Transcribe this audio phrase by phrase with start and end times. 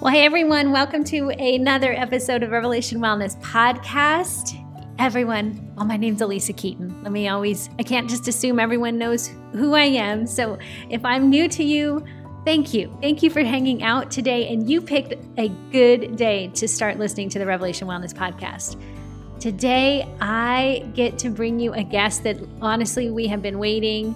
[0.00, 4.56] Well, hey everyone, welcome to another episode of Revelation Wellness Podcast.
[5.00, 7.02] Everyone, well, my name's Alisa Keeton.
[7.02, 10.24] Let me always, I can't just assume everyone knows who I am.
[10.24, 10.56] So
[10.88, 12.04] if I'm new to you,
[12.44, 12.96] thank you.
[13.02, 14.46] Thank you for hanging out today.
[14.52, 18.80] And you picked a good day to start listening to the Revelation Wellness Podcast.
[19.40, 24.14] Today, I get to bring you a guest that honestly we have been waiting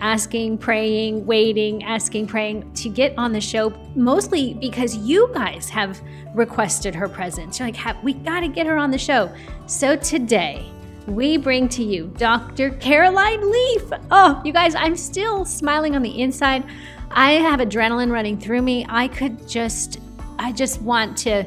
[0.00, 6.00] asking, praying, waiting, asking, praying to get on the show, mostly because you guys have
[6.34, 7.58] requested her presence.
[7.58, 9.32] You're like, we got to get her on the show.
[9.66, 10.70] So today,
[11.06, 12.70] we bring to you Dr.
[12.70, 13.82] Caroline Leaf.
[14.10, 16.64] Oh, you guys, I'm still smiling on the inside.
[17.10, 18.86] I have adrenaline running through me.
[18.88, 20.00] I could just,
[20.38, 21.44] I just want to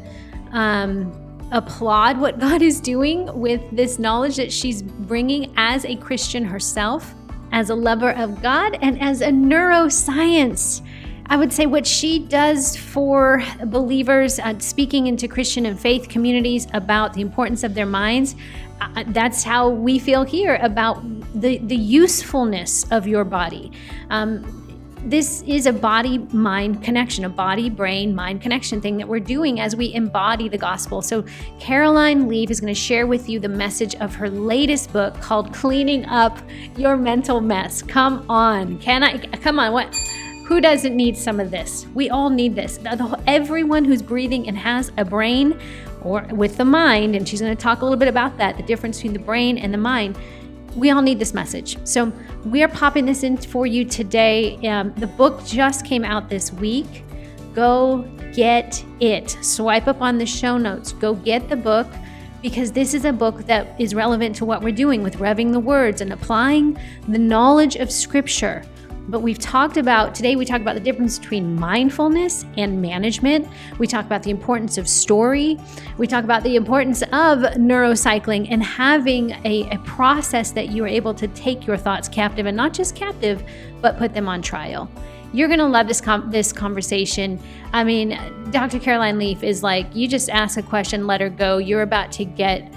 [0.51, 1.11] um,
[1.51, 7.13] applaud what God is doing with this knowledge that she's bringing as a Christian herself
[7.51, 10.81] as a lover of God and as a neuroscience.
[11.29, 16.67] I would say what she does for believers, uh, speaking into Christian and faith communities
[16.73, 18.35] about the importance of their minds,
[18.79, 21.01] uh, that's how we feel here about
[21.39, 23.71] the, the usefulness of your body.
[24.09, 24.66] Um,
[25.03, 29.59] this is a body mind connection, a body brain mind connection thing that we're doing
[29.59, 31.01] as we embody the gospel.
[31.01, 31.23] So,
[31.59, 35.53] Caroline Leaf is going to share with you the message of her latest book called
[35.53, 36.39] Cleaning Up
[36.75, 37.81] Your Mental Mess.
[37.81, 38.79] Come on.
[38.79, 39.17] Can I?
[39.17, 39.71] Come on.
[39.71, 39.95] What?
[40.45, 41.85] Who doesn't need some of this?
[41.93, 42.79] We all need this.
[43.27, 45.59] Everyone who's breathing and has a brain
[46.01, 48.63] or with the mind, and she's going to talk a little bit about that the
[48.63, 50.17] difference between the brain and the mind
[50.77, 51.77] we all need this message.
[51.85, 52.13] So
[52.45, 54.55] we are popping this in for you today.
[54.67, 57.03] Um, the book just came out this week.
[57.53, 59.31] Go get it.
[59.41, 60.93] Swipe up on the show notes.
[60.93, 61.87] Go get the book
[62.43, 65.59] because this is a book that is relevant to what we're doing with revving the
[65.59, 68.63] words and applying the knowledge of Scripture
[69.07, 73.47] but we've talked about today, we talk about the difference between mindfulness and management.
[73.79, 75.57] We talk about the importance of story.
[75.97, 80.89] We talk about the importance of neurocycling and having a, a process that you are
[80.89, 83.43] able to take your thoughts captive and not just captive,
[83.81, 84.89] but put them on trial.
[85.33, 87.39] You're going to love this com- this conversation.
[87.73, 88.17] I mean,
[88.51, 88.79] Dr.
[88.79, 91.57] Caroline Leaf is like, you just ask a question, let her go.
[91.57, 92.73] You're about to get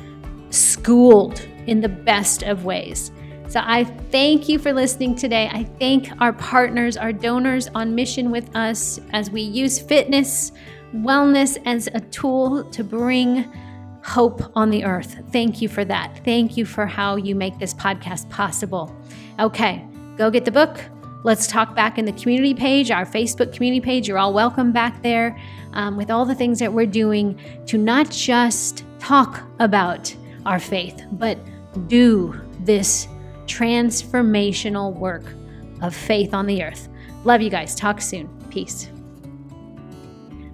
[0.50, 3.12] schooled in the best of ways.
[3.50, 5.50] So I thank you for listening today.
[5.52, 10.52] I thank our partners, our donors on mission with us as we use fitness,
[10.94, 13.52] wellness as a tool to bring
[14.04, 15.18] hope on the earth.
[15.32, 16.20] Thank you for that.
[16.24, 18.94] Thank you for how you make this podcast possible.
[19.40, 19.84] Okay,
[20.16, 20.78] go get the book.
[21.24, 24.06] Let's talk back in the community page, our Facebook community page.
[24.06, 25.36] You're all welcome back there
[25.72, 30.14] um, with all the things that we're doing to not just talk about
[30.46, 31.36] our faith, but
[31.88, 33.08] do this
[33.50, 35.24] transformational work
[35.82, 36.88] of faith on the earth.
[37.24, 37.74] Love you guys.
[37.74, 38.28] Talk soon.
[38.50, 38.88] Peace.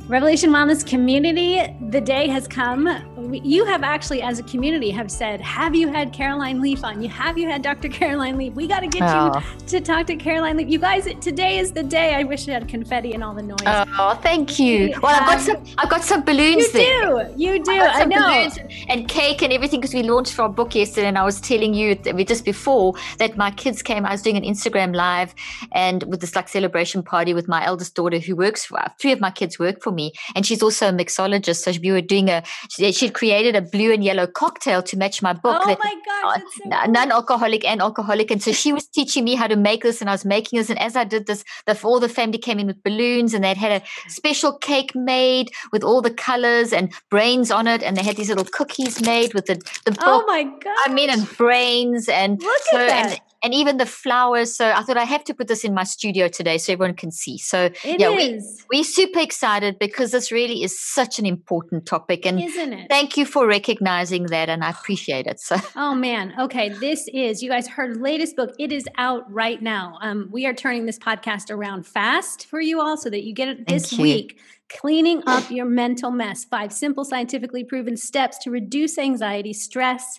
[0.08, 2.86] Revelation Wellness community, the day has come.
[3.32, 7.02] You have actually, as a community, have said, "Have you had Caroline Leaf on?
[7.02, 7.88] You have you had Dr.
[8.00, 8.54] Caroline Leaf?
[8.54, 9.42] We got to get oh.
[9.60, 10.68] you to talk to Caroline Leaf.
[10.68, 12.14] You guys, today is the day.
[12.14, 13.58] I wish I had confetti and all the noise.
[13.64, 14.94] Oh, thank you.
[15.02, 15.64] Well, I've got some.
[15.78, 17.28] I've got some balloons you there.
[17.28, 17.34] do.
[17.36, 17.72] You do.
[17.72, 18.48] I know.
[18.88, 21.94] and cake and everything because we launched our book yesterday, and I was telling you
[21.94, 24.04] just before that my kids came.
[24.06, 25.34] I was doing an Instagram live
[25.72, 28.82] and with this like celebration party with my eldest daughter who works for.
[29.00, 31.62] Three of my kids work for me, and she's also a mixologist.
[31.62, 32.42] So we were doing a.
[32.68, 35.58] She created a blue and yellow cocktail to match my book.
[35.62, 36.42] Oh that, my gosh!
[36.62, 40.02] So uh, non-alcoholic and alcoholic, and so she was teaching me how to make this,
[40.02, 40.68] and I was making this.
[40.68, 43.56] And as I did this, the, all the family came in with balloons, and they'd
[43.56, 48.02] had a special cake made with all the colors and brains on it, and they
[48.02, 49.54] had these little cookies made with the
[49.86, 50.04] the book.
[50.06, 50.76] Oh my god!
[50.86, 53.10] I mean, and brains and look so, at that.
[53.12, 54.56] And, and even the flowers.
[54.56, 57.10] So I thought I have to put this in my studio today so everyone can
[57.10, 57.38] see.
[57.38, 58.64] So it yeah, is.
[58.70, 62.26] We, we're super excited because this really is such an important topic.
[62.26, 62.88] And Isn't it?
[62.88, 64.48] thank you for recognizing that.
[64.48, 65.40] And I appreciate it.
[65.40, 66.34] So Oh man.
[66.38, 66.68] Okay.
[66.70, 68.54] This is you guys heard latest book.
[68.58, 69.98] It is out right now.
[70.00, 73.48] Um, we are turning this podcast around fast for you all so that you get
[73.48, 74.38] it this week.
[74.68, 76.44] Cleaning up your mental mess.
[76.44, 80.18] Five simple, scientifically proven steps to reduce anxiety, stress,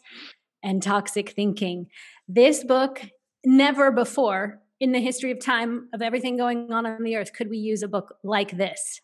[0.64, 1.88] and toxic thinking.
[2.28, 3.02] This book
[3.46, 7.50] never before in the history of time of everything going on on the earth could
[7.50, 9.02] we use a book like this.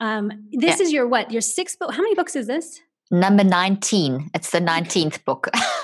[0.00, 0.84] Um, this yeah.
[0.84, 1.32] is your what?
[1.32, 1.92] Your sixth book?
[1.92, 2.80] How many books is this?
[3.10, 4.30] Number 19.
[4.34, 5.48] It's the 19th book.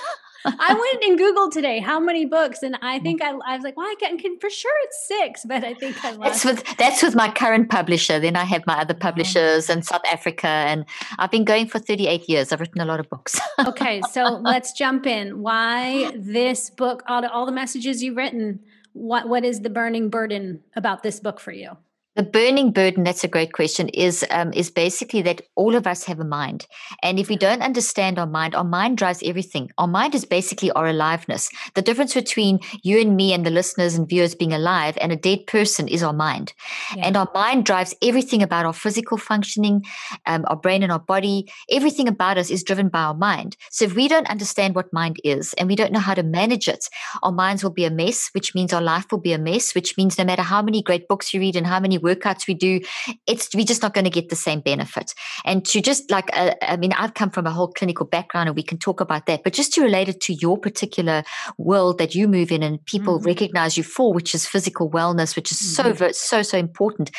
[0.45, 3.03] I went and Googled today how many books, and I mm.
[3.03, 5.75] think I, I was like, well, I can, can for sure it's six, but I
[5.75, 6.43] think I lost.
[6.43, 8.19] That's with that's with my current publisher.
[8.21, 9.01] Then I have my other oh.
[9.01, 10.85] publishers in South Africa, and
[11.19, 12.53] I've been going for 38 years.
[12.53, 13.41] I've written a lot of books.
[13.67, 15.41] okay, so let's jump in.
[15.41, 17.03] Why this book?
[17.07, 18.61] All all the messages you've written.
[18.93, 21.77] What what is the burning burden about this book for you?
[22.17, 26.05] The burning burden, that's a great question, is um, is basically that all of us
[26.05, 26.67] have a mind.
[27.03, 29.71] And if we don't understand our mind, our mind drives everything.
[29.79, 31.51] Our mind is basically our aliveness.
[31.75, 35.17] The difference between you and me and the listeners and viewers being alive and a
[35.17, 36.53] dead person is our mind.
[36.95, 37.07] Yeah.
[37.07, 39.85] And our mind drives everything about our physical functioning,
[40.27, 41.51] um, our brain and our body.
[41.69, 43.57] Everything about us is driven by our mind.
[43.71, 46.69] So if we don't understand what mind is and we don't know how to manage
[46.69, 46.89] it,
[47.25, 49.97] our minds will be a mess, which means our life will be a mess, which
[49.97, 52.81] means no matter how many great books you read and how many workouts we do,
[53.27, 55.15] it's we're just not going to get the same benefit.
[55.45, 58.57] And to just like, uh, I mean, I've come from a whole clinical background, and
[58.57, 59.43] we can talk about that.
[59.45, 61.25] But just to relate it to your particular
[61.59, 63.27] world that you move in, and people mm-hmm.
[63.27, 65.97] recognize you for, which is physical wellness, which is mm-hmm.
[65.97, 67.11] so so so important.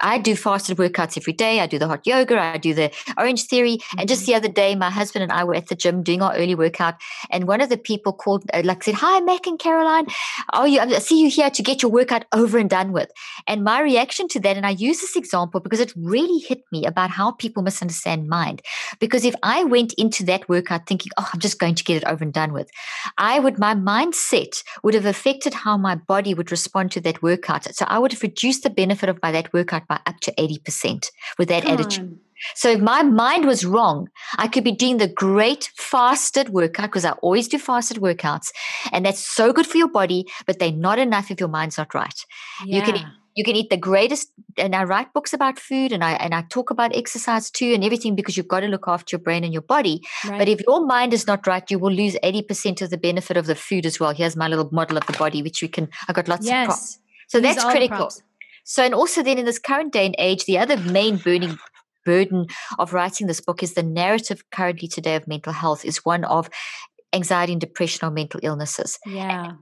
[0.00, 1.60] I do fasted workouts every day.
[1.60, 2.40] I do the hot yoga.
[2.40, 3.78] I do the Orange Theory.
[3.78, 3.98] Mm-hmm.
[4.00, 4.32] And just mm-hmm.
[4.32, 6.94] the other day, my husband and I were at the gym doing our early workout,
[7.30, 10.06] and one of the people called, uh, like, said, "Hi, Mac and Caroline.
[10.52, 13.10] Oh, you, I see you here to get your workout over and done with."
[13.46, 16.84] And my reaction to that, and I use this example because it really hit me
[16.84, 18.62] about how people misunderstand mind.
[19.00, 22.06] Because if I went into that workout thinking, oh, I'm just going to get it
[22.06, 22.70] over and done with,
[23.16, 27.74] I would, my mindset would have affected how my body would respond to that workout.
[27.74, 31.10] So I would have reduced the benefit of by that workout by up to 80%
[31.38, 32.04] with that Come attitude.
[32.04, 32.20] On.
[32.54, 37.04] So if my mind was wrong, I could be doing the great fasted workout because
[37.04, 38.50] I always do fasted workouts.
[38.92, 41.94] And that's so good for your body, but they're not enough if your mind's not
[41.94, 42.24] right.
[42.64, 42.76] Yeah.
[42.76, 46.12] You can you can eat the greatest and i write books about food and i
[46.14, 49.22] and i talk about exercise too and everything because you've got to look after your
[49.22, 50.02] brain and your body.
[50.24, 50.38] Right.
[50.38, 53.46] but if your mind is not right you will lose 80% of the benefit of
[53.46, 54.12] the food as well.
[54.12, 56.64] Here's my little model of the body which we can i got lots yes.
[56.64, 56.98] of props.
[57.28, 58.10] So These that's critical.
[58.64, 61.56] so and also then in this current day and age the other main burning
[62.04, 62.46] burden
[62.78, 66.48] of writing this book is the narrative currently today of mental health is one of
[67.12, 68.98] anxiety and depression or mental illnesses.
[69.06, 69.52] Yeah.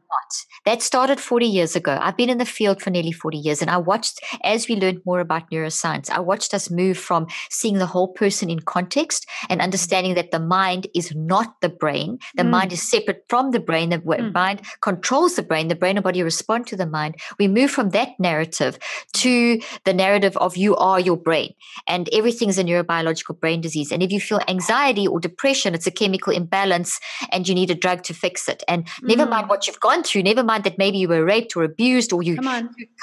[0.64, 1.98] That started 40 years ago.
[2.00, 5.02] I've been in the field for nearly 40 years and I watched as we learned
[5.06, 9.60] more about neuroscience, I watched us move from seeing the whole person in context and
[9.60, 12.19] understanding that the mind is not the brain.
[12.34, 12.50] The mm.
[12.50, 13.90] mind is separate from the brain.
[13.90, 14.32] The mm.
[14.32, 15.69] mind controls the brain.
[15.69, 17.16] The brain and body respond to the mind.
[17.38, 18.78] We move from that narrative
[19.14, 21.54] to the narrative of you are your brain
[21.87, 23.93] and everything is a neurobiological brain disease.
[23.93, 26.98] And if you feel anxiety or depression, it's a chemical imbalance
[27.36, 28.62] and you need a drug to fix it.
[28.66, 29.08] And mm.
[29.08, 32.12] never mind what you've gone through, never mind that maybe you were raped or abused
[32.12, 32.34] or you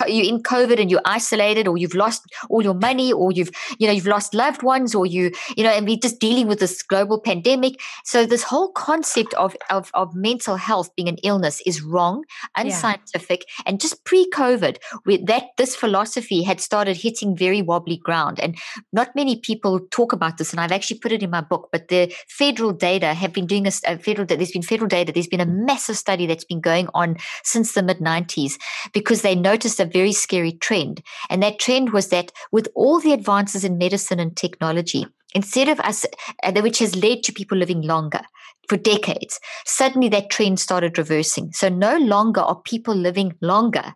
[0.07, 3.85] you're in COVID and you're isolated or you've lost all your money or you've you
[3.87, 6.81] know you've lost loved ones or you you know and we're just dealing with this
[6.81, 7.79] global pandemic.
[8.03, 12.23] So this whole concept of of, of mental health being an illness is wrong,
[12.57, 13.63] unscientific, yeah.
[13.67, 18.39] and just pre-COVID, with that this philosophy had started hitting very wobbly ground.
[18.39, 18.57] And
[18.91, 21.69] not many people talk about this, and I've actually put it in my book.
[21.71, 25.11] But the federal data have been doing a, a federal federal there's been federal data.
[25.11, 28.57] There's been a massive study that's been going on since the mid 90s
[28.93, 31.01] because they noticed a very scary trend.
[31.29, 35.79] And that trend was that with all the advances in medicine and technology, instead of
[35.79, 36.05] us,
[36.43, 38.21] uh, which has led to people living longer,
[38.67, 39.39] for decades.
[39.65, 41.51] Suddenly that trend started reversing.
[41.53, 43.93] So no longer are people living longer,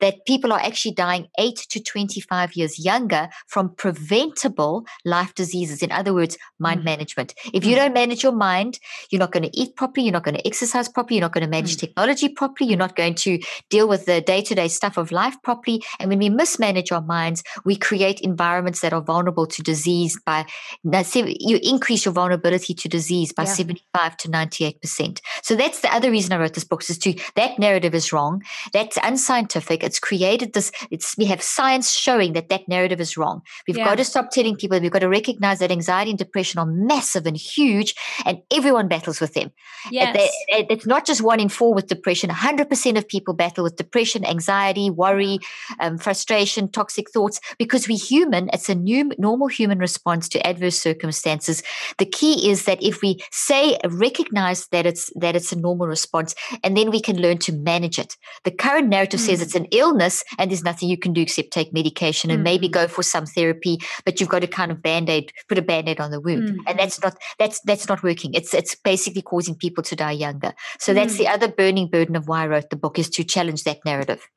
[0.00, 5.82] that people are actually dying 8 to 25 years younger from preventable life diseases.
[5.82, 6.84] In other words, mind mm.
[6.84, 7.34] management.
[7.52, 7.78] If you mm.
[7.78, 8.78] don't manage your mind,
[9.10, 11.44] you're not going to eat properly, you're not going to exercise properly, you're not going
[11.44, 11.80] to manage mm.
[11.80, 13.38] technology properly, you're not going to
[13.68, 15.82] deal with the day-to-day stuff of life properly.
[15.98, 20.46] And when we mismanage our minds, we create environments that are vulnerable to disease by
[20.84, 23.52] you increase your vulnerability to disease by yeah.
[23.52, 25.20] 75 95 to 98%.
[25.42, 28.42] So that's the other reason I wrote this book is to that narrative is wrong.
[28.72, 29.82] That's unscientific.
[29.82, 33.42] It's created this, it's, we have science showing that that narrative is wrong.
[33.66, 33.84] We've yeah.
[33.84, 37.26] got to stop telling people, we've got to recognize that anxiety and depression are massive
[37.26, 39.50] and huge and everyone battles with them.
[39.90, 40.30] Yes.
[40.48, 42.30] It's not just one in four with depression.
[42.30, 45.38] 100% of people battle with depression, anxiety, worry,
[45.78, 50.78] um, frustration, toxic thoughts, because we human, it's a new normal human response to adverse
[50.78, 51.62] circumstances.
[51.98, 56.34] The key is that if we say recognize that it's that it's a normal response
[56.64, 59.26] and then we can learn to manage it the current narrative mm.
[59.26, 62.44] says it's an illness and there's nothing you can do except take medication and mm.
[62.44, 66.00] maybe go for some therapy but you've got to kind of band-aid put a band-aid
[66.00, 66.56] on the wound mm.
[66.66, 70.52] and that's not that's that's not working it's it's basically causing people to die younger
[70.78, 71.34] so that's the mm.
[71.34, 74.28] other burning burden of why i wrote the book is to challenge that narrative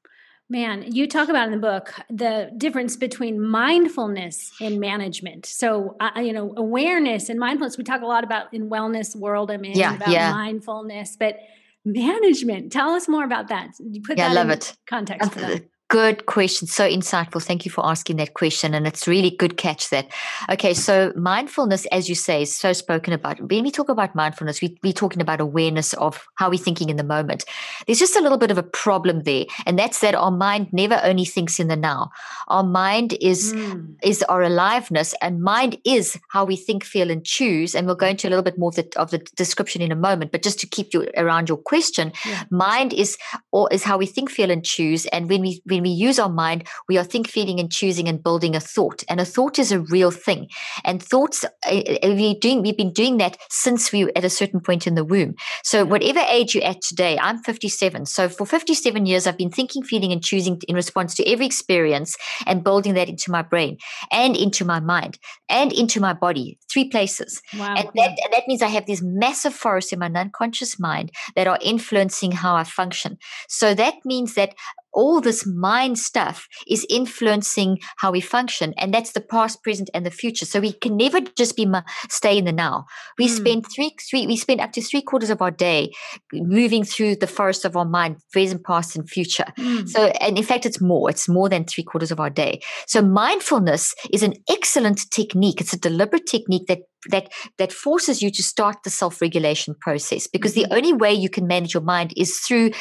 [0.50, 5.46] Man, you talk about in the book the difference between mindfulness and management.
[5.46, 7.78] So, uh, you know, awareness and mindfulness.
[7.78, 9.50] We talk a lot about in wellness world.
[9.50, 10.32] I mean, yeah, about yeah.
[10.32, 11.40] mindfulness, but
[11.86, 12.72] management.
[12.72, 13.72] Tell us more about that.
[13.80, 14.76] You put yeah, that I love it.
[14.86, 16.68] context for that Good question.
[16.68, 17.40] So insightful.
[17.40, 18.74] Thank you for asking that question.
[18.74, 20.08] And it's really good catch that.
[20.50, 20.74] Okay.
[20.74, 23.40] So mindfulness, as you say, is so spoken about.
[23.40, 26.98] When we talk about mindfulness, we, we're talking about awareness of how we're thinking in
[26.98, 27.46] the moment.
[27.86, 29.46] There's just a little bit of a problem there.
[29.68, 32.10] And that's that our mind never only thinks in the now.
[32.48, 33.94] Our mind is, mm.
[34.02, 37.76] is our aliveness and mind is how we think, feel, and choose.
[37.76, 39.96] And we'll go into a little bit more of the, of the description in a
[39.96, 40.32] moment.
[40.32, 42.46] But just to keep you around your question, yeah.
[42.50, 43.16] mind is,
[43.52, 45.06] or is how we think, feel, and choose.
[45.06, 48.24] And when we, when we use our mind, we are think, feeling, and choosing and
[48.24, 49.04] building a thought.
[49.10, 50.50] And a thought is a real thing.
[50.84, 54.30] And thoughts, eh, eh, we doing, we've been doing that since we were at a
[54.30, 55.36] certain point in the womb.
[55.64, 58.06] So whatever age you're at today, I'm 57.
[58.06, 62.16] So for 57 years, I've been thinking, feeling, and choosing in response to every experience
[62.46, 63.78] and building that into my brain
[64.12, 67.42] and into my mind and into my body, three places.
[67.58, 67.76] Wow.
[67.78, 71.48] And, that, and that means I have these massive forests in my unconscious mind that
[71.48, 73.18] are influencing how I function.
[73.48, 74.56] So that means that
[74.94, 80.06] all this mind stuff is influencing how we function and that's the past present and
[80.06, 81.68] the future so we can never just be
[82.10, 82.86] stay in the now
[83.18, 83.30] we mm.
[83.30, 85.92] spend three, three we spend up to three quarters of our day
[86.34, 89.88] moving through the forest of our mind present past and future mm.
[89.88, 93.02] so and in fact it's more it's more than three quarters of our day so
[93.02, 98.44] mindfulness is an excellent technique it's a deliberate technique that that that forces you to
[98.44, 100.70] start the self-regulation process because mm-hmm.
[100.70, 102.72] the only way you can manage your mind is through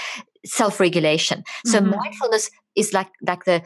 [0.45, 1.45] self-regulation.
[1.67, 1.91] So mm-hmm.
[1.91, 3.63] mindfulness is like like the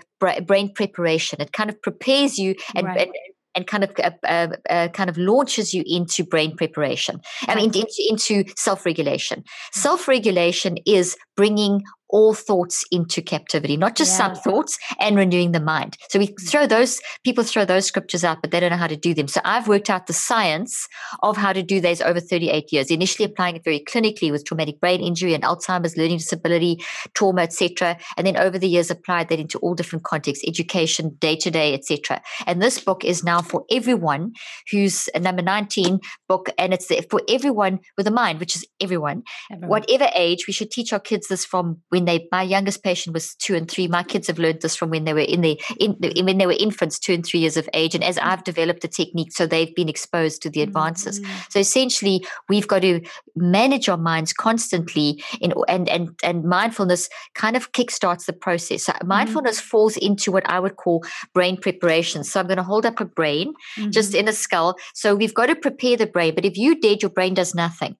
[0.47, 1.40] brain preparation.
[1.40, 3.00] It kind of prepares you and, right.
[3.02, 3.12] and
[3.56, 7.21] and kind of uh, uh, uh, kind of launches you into brain preparation.
[7.49, 9.40] I mean, into, into self-regulation.
[9.40, 9.80] Mm-hmm.
[9.80, 14.26] Self-regulation is bringing all thoughts into captivity, not just yeah.
[14.28, 15.96] some thoughts, and renewing the mind.
[16.08, 16.48] So we mm.
[16.48, 19.28] throw those, people throw those scriptures out, but they don't know how to do them.
[19.28, 20.86] So I've worked out the science
[21.22, 24.80] of how to do those over 38 years, initially applying it very clinically with traumatic
[24.80, 26.82] brain injury and Alzheimer's, learning disability,
[27.14, 27.98] trauma, etc.
[28.16, 31.75] And then over the years applied that into all different contexts, education, day to day,
[31.75, 32.22] etc.
[32.46, 34.32] And this book is now for everyone
[34.70, 39.22] who's a number 19 book, and it's for everyone with a mind, which is everyone.
[39.50, 39.68] everyone.
[39.68, 43.34] Whatever age, we should teach our kids this from when they my youngest patient was
[43.36, 46.26] two and three my kids have learned this from when they were in the in
[46.26, 48.88] when they were infants two and three years of age and as i've developed the
[48.88, 51.32] technique so they've been exposed to the advances mm-hmm.
[51.48, 53.00] so essentially we've got to
[53.34, 58.92] manage our minds constantly in and and and mindfulness kind of kickstarts the process so
[58.92, 59.08] mm-hmm.
[59.08, 59.68] mindfulness mm-hmm.
[59.68, 63.06] falls into what i would call brain preparation so i'm going to hold up a
[63.06, 63.90] brain mm-hmm.
[63.90, 67.02] just in a skull so we've got to prepare the brain but if you dead
[67.02, 67.96] your brain does nothing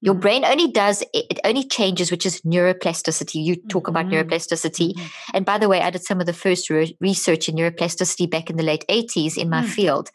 [0.00, 0.20] your mm-hmm.
[0.20, 3.42] brain only does it only changes, which is neuroplasticity.
[3.42, 3.96] You talk mm-hmm.
[3.96, 4.94] about neuroplasticity.
[4.94, 5.06] Mm-hmm.
[5.34, 8.50] And by the way, I did some of the first re- research in neuroplasticity back
[8.50, 9.68] in the late 80s in my mm.
[9.68, 10.10] field.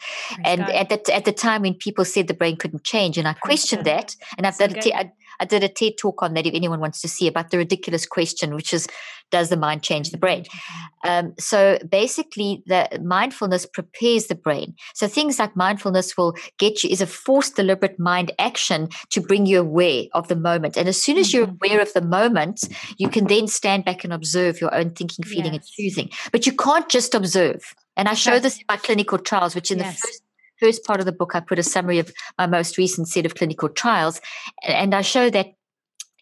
[0.46, 3.34] and at the, at the time when people said the brain couldn't change, and I
[3.34, 4.16] questioned that.
[4.38, 7.08] And I've done I, I did a TED talk on that if anyone wants to
[7.08, 8.88] see about the ridiculous question, which is,
[9.32, 10.44] does the mind change the brain?
[10.44, 11.10] Mm-hmm.
[11.10, 14.76] Um, so basically, the mindfulness prepares the brain.
[14.94, 19.46] So things like mindfulness will get you is a forced, deliberate mind action to bring
[19.46, 20.78] you aware of the moment.
[20.78, 21.66] And as soon as you're mm-hmm.
[21.66, 22.64] aware of the moment,
[22.98, 25.64] you can then stand back and observe your own thinking, feeling, yes.
[25.64, 26.10] and choosing.
[26.32, 27.76] But you can't just observe.
[27.96, 29.96] And I show this in my clinical trials, which in yes.
[29.96, 30.24] the first
[30.64, 33.36] first part of the book, I put a summary of my most recent set of
[33.36, 34.22] clinical trials.
[34.64, 35.48] And I show that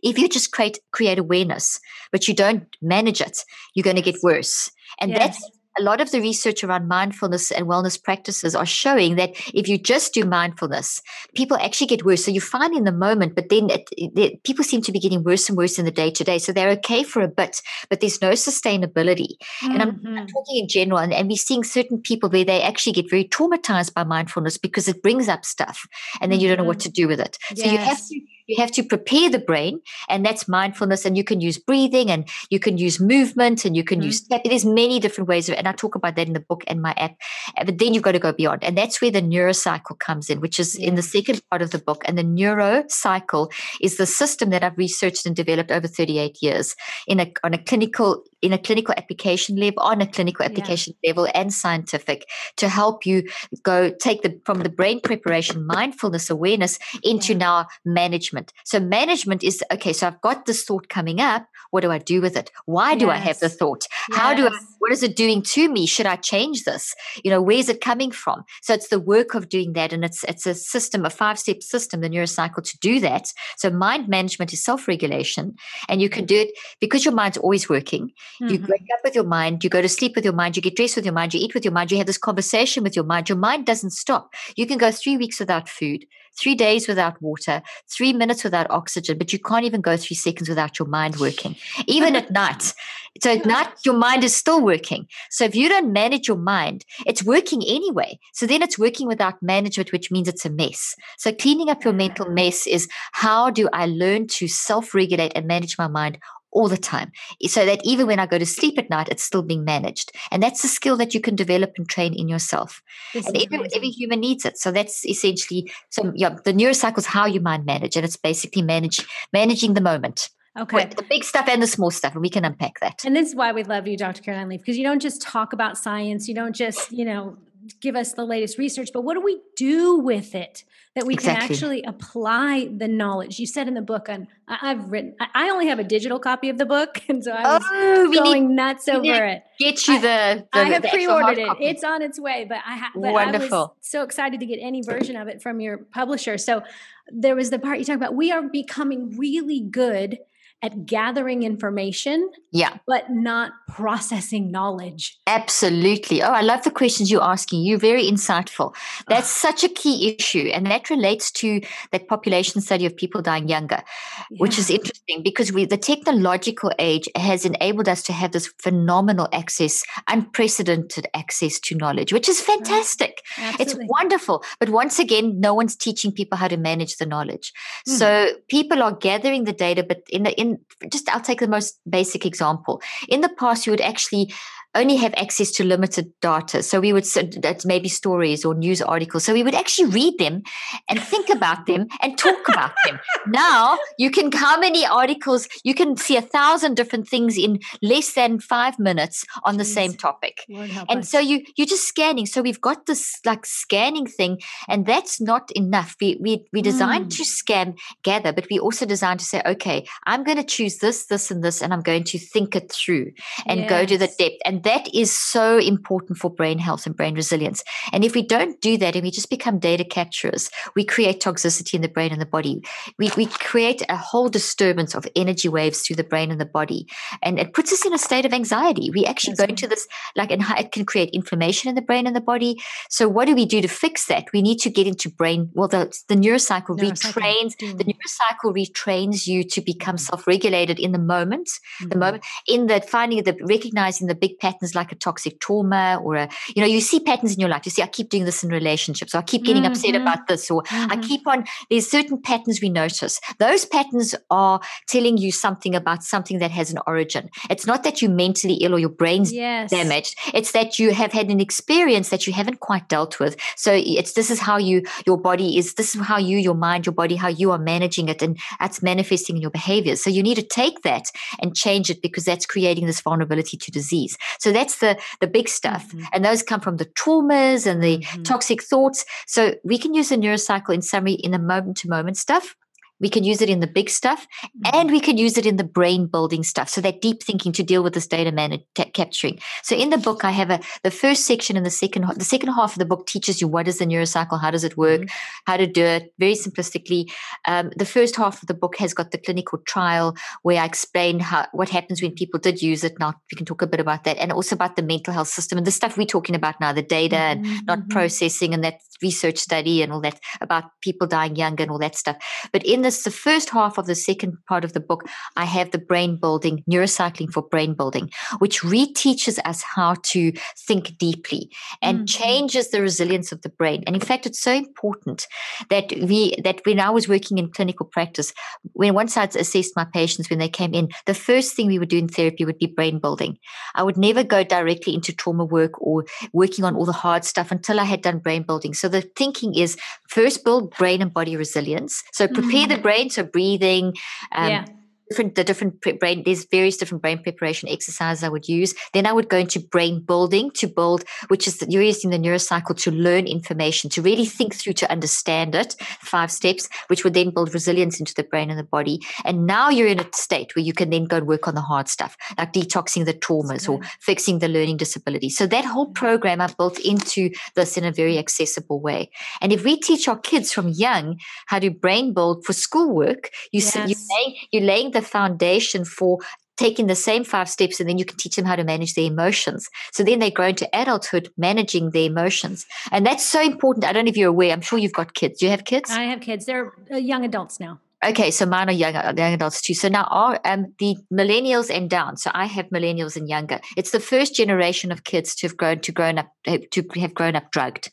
[0.02, 1.80] if you just create create awareness,
[2.12, 3.38] but you don't manage it,
[3.76, 4.72] you're going to get worse.
[5.00, 5.20] And yes.
[5.20, 9.68] that's a lot of the research around mindfulness and wellness practices are showing that if
[9.68, 11.02] you just do mindfulness,
[11.36, 12.26] people actually get worse.
[12.26, 15.24] So you find in the moment, but then it, it, people seem to be getting
[15.24, 16.40] worse and worse in the day to day.
[16.40, 19.38] So they're okay for a bit, but there's no sustainability.
[19.64, 19.72] Mm-hmm.
[19.72, 20.26] And I'm, I'm, mm-hmm.
[20.26, 23.94] talking in general, and, and we're seeing certain people where they actually get very traumatized
[23.94, 25.88] by mindfulness because it brings up stuff,
[26.20, 26.92] and then you don't know what mm-hmm.
[26.92, 27.38] to do with it.
[27.56, 27.66] Yes.
[27.66, 29.80] So you have to you have to prepare the brain
[30.10, 33.84] and that's mindfulness and you can use breathing and you can use movement and you
[33.84, 34.08] can mm-hmm.
[34.08, 36.82] use there's many different ways of, and i talk about that in the book and
[36.82, 37.16] my app
[37.58, 40.42] uh, but then you've got to go beyond and that's where the neurocycle comes in
[40.42, 40.88] which is yeah.
[40.88, 44.78] in the second part of the book and the neurocycle is the system that i've
[44.78, 46.76] researched and developed over 38 years
[47.08, 51.10] in a on a clinical in a clinical application level, on a clinical application yeah.
[51.10, 53.24] level and scientific to help you
[53.64, 57.40] go take the from the brain preparation, mindfulness awareness into yeah.
[57.40, 58.54] now management.
[58.66, 61.48] So management is okay, so I've got this thought coming up.
[61.72, 62.52] What do I do with it?
[62.66, 63.16] Why do yes.
[63.16, 63.86] I have the thought?
[64.10, 64.20] Yes.
[64.20, 65.86] How do I what is it doing to me?
[65.86, 66.96] Should I change this?
[67.24, 68.44] You know, where's it coming from?
[68.64, 69.94] So it's the work of doing that.
[69.94, 73.32] And it's it's a system, a five-step system, the neurocycle to do that.
[73.58, 75.56] So mind management is self-regulation.
[75.88, 76.30] And you can mm.
[76.30, 78.54] do it because your mind's always working Mm-hmm.
[78.54, 80.76] You wake up with your mind, you go to sleep with your mind, you get
[80.76, 83.06] dressed with your mind, you eat with your mind, you have this conversation with your
[83.06, 83.30] mind.
[83.30, 84.34] Your mind doesn't stop.
[84.56, 86.06] You can go three weeks without food,
[86.40, 90.50] three days without water, three minutes without oxygen, but you can't even go three seconds
[90.50, 91.56] without your mind working,
[91.88, 92.74] even at night.
[93.22, 95.08] So at night, your mind is still working.
[95.30, 98.18] So if you don't manage your mind, it's working anyway.
[98.34, 100.96] So then it's working without management, which means it's a mess.
[101.18, 105.46] So cleaning up your mental mess is how do I learn to self regulate and
[105.46, 106.20] manage my mind
[106.52, 107.12] all the time
[107.48, 110.12] so that even when I go to sleep at night, it's still being managed.
[110.32, 112.82] And that's a skill that you can develop and train in yourself.
[113.14, 114.58] This and every, every, human needs it.
[114.58, 117.96] So that's essentially, so yeah, the neurocycle is how you mind manage.
[117.96, 120.30] And it's basically manage, managing the moment.
[120.60, 120.86] Okay.
[120.86, 123.06] the big stuff and the small stuff, and we can unpack that.
[123.06, 124.22] And this is why we love you, Dr.
[124.22, 127.38] Caroline Leaf, because you don't just talk about science, you don't just, you know,
[127.80, 130.64] give us the latest research, but what do we do with it
[130.96, 131.42] that we exactly.
[131.42, 133.40] can actually apply the knowledge?
[133.40, 136.50] You said in the book, um, and I've written, I only have a digital copy
[136.50, 139.44] of the book, and so I was oh, going need, nuts over it.
[139.60, 141.48] Get you the, the I have the pre-ordered it.
[141.48, 141.66] Copy.
[141.66, 142.92] It's on its way, but I have.
[142.96, 143.58] Wonderful.
[143.58, 146.38] I was so excited to get any version of it from your publisher.
[146.38, 146.64] So
[147.08, 148.16] there was the part you talk about.
[148.16, 150.20] We are becoming really good
[150.62, 152.78] at gathering information yeah.
[152.86, 155.20] but not processing knowledge.
[155.26, 156.22] Absolutely.
[156.22, 157.64] Oh i love the questions you're asking.
[157.64, 158.76] You're very insightful.
[159.08, 163.48] That's such a key issue and that relates to that population study of people dying
[163.48, 163.82] younger
[164.30, 164.38] yeah.
[164.38, 169.28] which is interesting because we the technological age has enabled us to have this phenomenal
[169.34, 173.22] access unprecedented access to knowledge which is fantastic.
[173.38, 173.60] Right.
[173.60, 177.54] it's wonderful but once again no one's teaching people how to manage the knowledge.
[177.88, 177.98] Mm.
[177.98, 180.51] so people are gathering the data but in the in
[180.92, 182.82] just I'll take the most basic example.
[183.10, 184.34] In the past, you would actually
[184.76, 186.64] only have access to limited data.
[186.64, 187.06] So we would,
[187.42, 189.24] that's maybe stories or news articles.
[189.24, 190.44] So we would actually read them
[190.90, 193.00] and think about them and talk about them.
[193.28, 198.14] Now you can, how many articles, you can see a thousand different things in less
[198.14, 199.58] than five minutes on Jeez.
[199.58, 200.46] the same topic.
[200.90, 201.10] And us.
[201.10, 202.26] so you, you're just scanning.
[202.26, 205.96] So we've got this like scanning thing and that's not enough.
[206.00, 207.18] We, we, we designed mm.
[207.18, 211.08] to scan, gather, but we also designed to say, okay, I'm going to choose this,
[211.08, 213.12] this, and this, and I'm going to think it through
[213.46, 213.70] and yes.
[213.70, 214.38] go to the depth.
[214.46, 217.64] And that is so important for brain health and brain resilience.
[217.92, 221.76] And if we don't do that and we just become data capturers, we create toxicity
[221.76, 222.62] in the brain and the body.
[222.98, 226.88] We, we create a whole disturbance of energy waves through the brain and the body.
[227.22, 228.92] And it puts us in a state of anxiety.
[228.94, 232.08] We actually That's go into this, like, and it can create inflammation in the brain
[232.08, 232.58] and the body.
[232.90, 234.26] So, what do we do to fix that?
[234.34, 235.50] We need to get into brain.
[235.54, 240.02] Well, the, the neurocycle, neurocycle retrains, the neurocycle retrains you to become mm-hmm.
[240.02, 241.90] self regulated in the moment, mm-hmm.
[241.90, 246.16] the moment, in the finding the recognizing the big patterns like a toxic trauma or
[246.16, 247.66] a, you know, you see patterns in your life.
[247.66, 249.72] You see, I keep doing this in relationships, or I keep getting mm-hmm.
[249.72, 250.92] upset about this, or mm-hmm.
[250.92, 253.20] I keep on, there's certain patterns we notice.
[253.40, 257.30] Those patterns are telling you something about something that has an origin.
[257.50, 259.72] It's not that you're mentally ill or your brain's yes.
[259.72, 260.18] damaged.
[260.34, 263.38] It's that you have had an experience that you haven't quite dealt with.
[263.56, 266.86] So it's this is how you your body is, this is how you, your mind,
[266.86, 270.04] your body, how you are managing it, and that's manifesting in your behaviors.
[270.04, 271.06] So you need to take that
[271.40, 274.18] and change it because that's creating this vulnerability to disease.
[274.42, 276.06] So that's the the big stuff, mm-hmm.
[276.14, 278.24] and those come from the traumas and the mm-hmm.
[278.24, 279.06] toxic thoughts.
[279.28, 282.56] So we can use the neurocycle in summary in the moment to moment stuff
[283.02, 284.76] we can use it in the big stuff mm-hmm.
[284.76, 286.70] and we can use it in the brain building stuff.
[286.70, 289.40] So that deep thinking to deal with this data man t- capturing.
[289.64, 292.54] So in the book, I have a, the first section and the second, the second
[292.54, 295.52] half of the book teaches you what is the neurocycle, how does it work, mm-hmm.
[295.52, 297.12] how to do it very simplistically.
[297.46, 301.20] Um, the first half of the book has got the clinical trial where I explain
[301.20, 303.00] how, what happens when people did use it.
[303.00, 305.58] Now we can talk a bit about that and also about the mental health system
[305.58, 307.46] and the stuff we're talking about now, the data mm-hmm.
[307.46, 307.90] and not mm-hmm.
[307.90, 311.96] processing and that research study and all that about people dying younger and all that
[311.96, 312.18] stuff.
[312.54, 315.46] But in the this, the first half of the second part of the book, I
[315.46, 320.34] have the brain building, neurocycling for brain building, which reteaches us how to
[320.68, 321.50] think deeply
[321.82, 322.06] and mm-hmm.
[322.06, 323.84] changes the resilience of the brain.
[323.88, 325.28] And in fact, it's so important
[325.70, 328.34] that we that when I was working in clinical practice,
[328.74, 331.90] when once I'd assessed my patients when they came in, the first thing we would
[331.90, 333.38] do in therapy would be brain building.
[333.76, 337.52] I would never go directly into trauma work or working on all the hard stuff
[337.52, 338.74] until I had done brain building.
[338.74, 339.78] So the thinking is
[340.10, 342.04] first build brain and body resilience.
[342.12, 342.76] So prepare mm-hmm.
[342.76, 343.96] the brain, so breathing,
[344.32, 344.66] um, yeah
[345.12, 348.74] different the different brain there's various different brain preparation exercises I would use.
[348.94, 352.18] Then I would go into brain building to build, which is that you're using the
[352.18, 355.76] neurocycle to learn information, to really think through to understand it.
[356.02, 359.00] Five steps, which would then build resilience into the brain and the body.
[359.26, 361.62] And now you're in a state where you can then go and work on the
[361.62, 363.86] hard stuff, like detoxing the traumas or mm.
[364.00, 365.30] fixing the learning disability.
[365.30, 365.94] So that whole mm.
[365.94, 369.12] program i've built into this in a very accessible way.
[369.42, 373.62] And if we teach our kids from young how to brain build for schoolwork, you
[373.62, 373.76] yes.
[373.76, 376.20] you laying, you're laying the foundation for
[376.58, 379.06] taking the same five steps and then you can teach them how to manage their
[379.06, 379.68] emotions.
[379.92, 382.68] So then they grow into adulthood managing their emotions.
[382.92, 383.86] And that's so important.
[383.86, 384.52] I don't know if you're aware.
[384.52, 385.40] I'm sure you've got kids.
[385.40, 385.90] Do you have kids?
[385.90, 386.46] I have kids.
[386.46, 387.80] They're uh, young adults now.
[388.04, 389.76] Okay, so mine are young, young adults too.
[389.76, 392.18] So now are um, the millennials and down.
[392.18, 393.60] So I have millennials and younger.
[393.78, 397.36] It's the first generation of kids to have grown to grown up to have grown
[397.36, 397.92] up drugged.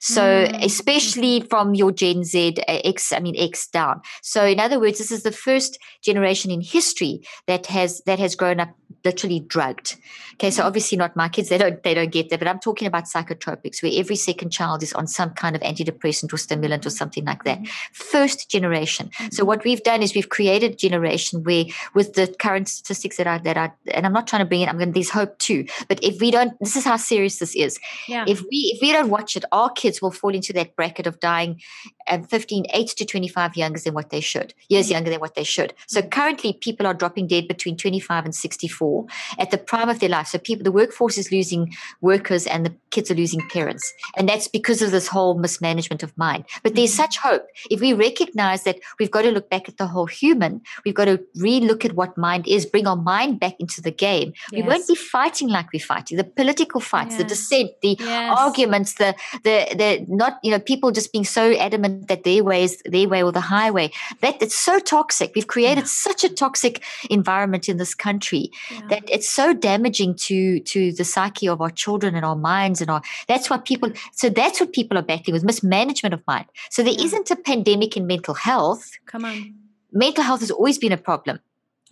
[0.00, 0.62] So mm.
[0.62, 4.02] especially from your Gen Z uh, X, I mean X down.
[4.22, 8.36] So in other words, this is the first generation in history that has that has
[8.36, 9.96] grown up literally drugged.
[10.34, 12.38] Okay, so obviously not my kids; they don't they don't get that.
[12.38, 16.32] But I'm talking about psychotropics, where every second child is on some kind of antidepressant
[16.32, 17.58] or stimulant or something like that.
[17.58, 17.92] Mm-hmm.
[17.92, 19.08] First generation.
[19.08, 19.28] Mm-hmm.
[19.30, 23.26] So what we've done is we've created a generation where, with the current statistics that
[23.26, 24.68] are that are, and I'm not trying to bring it.
[24.68, 24.92] I'm going.
[24.92, 27.78] To there's hope too, but if we don't, this is how serious this is.
[28.08, 28.24] Yeah.
[28.26, 31.20] If we if we don't watch it, our kids will fall into that bracket of
[31.20, 31.60] dying
[32.08, 34.92] um, 15, 8 to 25 younger than what they should, years mm-hmm.
[34.92, 35.74] younger than what they should.
[35.86, 36.10] So mm-hmm.
[36.10, 39.06] currently, people are dropping dead between 25 and 64
[39.38, 40.28] at the prime of their life.
[40.28, 43.92] So people, the workforce is losing workers and the kids are losing parents.
[44.16, 46.44] And that's because of this whole mismanagement of mind.
[46.62, 47.02] But there's mm-hmm.
[47.02, 47.46] such hope.
[47.70, 51.06] If we recognize that we've got to look back at the whole human, we've got
[51.06, 54.32] to re-look at what mind is, bring our mind back into the game.
[54.52, 54.62] Yes.
[54.62, 56.16] We won't be fighting like we're fighting.
[56.16, 57.18] The political fights, yes.
[57.18, 58.36] the dissent, the yes.
[58.38, 59.14] arguments, the
[59.44, 63.08] the the not, you know, people just being so adamant that their way is their
[63.08, 63.90] way or the highway.
[64.20, 65.32] That it's so toxic.
[65.34, 65.86] We've created yeah.
[65.86, 68.80] such a toxic environment in this country yeah.
[68.90, 72.90] that it's so damaging to to the psyche of our children and our minds and
[72.90, 73.02] our.
[73.28, 73.90] That's what people.
[74.12, 76.46] So that's what people are battling with mismanagement of mind.
[76.70, 77.06] So there yeah.
[77.12, 78.90] not a pandemic in mental health.
[79.06, 79.54] Come on.
[79.92, 81.40] Mental health has always been a problem.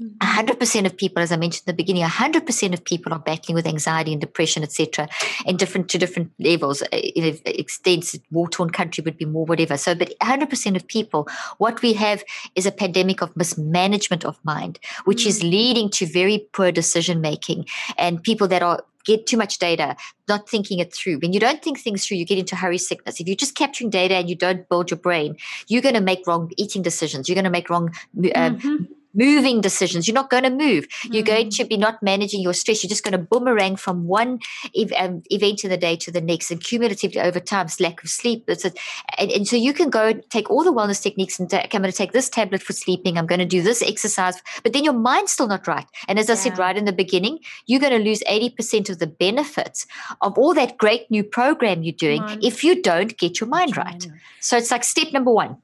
[0.00, 0.87] 100% mm-hmm.
[0.87, 4.11] of people, as I mentioned in the beginning, 100% of people are battling with anxiety
[4.11, 5.09] and depression, etc.,
[5.46, 6.83] and different to different levels.
[6.83, 9.76] Uh, you know, extents, war-torn country would be more, whatever.
[9.76, 11.28] So, but 100% of people,
[11.59, 12.24] what we have
[12.57, 15.28] is a pandemic of mismanagement of mind, which mm-hmm.
[15.28, 15.50] is mm.
[15.50, 19.94] leading to very poor decision making and people that are get too much data,
[20.28, 21.18] not thinking it through.
[21.18, 23.20] When you don't think things through, you get into hurry sickness.
[23.20, 25.37] If you're just capturing data and you don't build your brain,
[25.68, 27.28] you're going to make wrong eating decisions.
[27.28, 27.90] You're going to make wrong
[28.35, 30.07] um, mm-hmm moving decisions.
[30.07, 30.87] You're not going to move.
[31.05, 31.57] You're going mm.
[31.57, 32.83] to be not managing your stress.
[32.83, 34.40] You're just going to boomerang from one
[34.77, 38.03] ev- um, event in the day to the next, and cumulatively over time, it's lack
[38.03, 38.44] of sleep.
[38.48, 38.72] It's a,
[39.18, 41.90] and, and, so you can go take all the wellness techniques and take, I'm going
[41.90, 43.18] to take this tablet for sleeping.
[43.18, 45.87] I'm going to do this exercise, but then your mind's still not right.
[46.09, 49.07] And as I said right in the beginning, you're going to lose 80% of the
[49.07, 49.87] benefits
[50.20, 54.07] of all that great new program you're doing if you don't get your mind right.
[54.40, 55.59] So it's like step number one.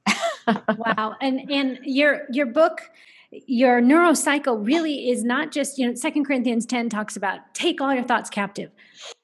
[0.76, 1.16] wow.
[1.20, 2.90] And and your your book
[3.32, 7.94] your neurocycle really is not just you know second corinthians 10 talks about take all
[7.94, 8.70] your thoughts captive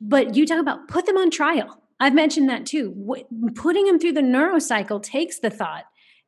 [0.00, 1.82] but you talk about put them on trial.
[1.98, 3.16] I've mentioned that too.
[3.54, 5.84] Putting them through the neurocycle takes the thought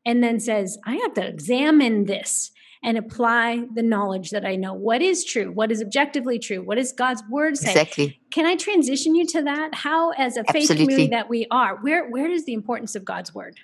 [0.07, 2.51] and then says i have to examine this
[2.83, 4.73] and apply the knowledge that i know.
[4.73, 5.51] What is true?
[5.53, 6.63] What is objectively true?
[6.63, 7.71] What is god's word say?
[7.71, 8.21] Exactly.
[8.31, 9.75] Can i transition you to that?
[9.75, 10.85] How as a faith Absolutely.
[10.85, 13.59] community that we are where where is the importance of god's word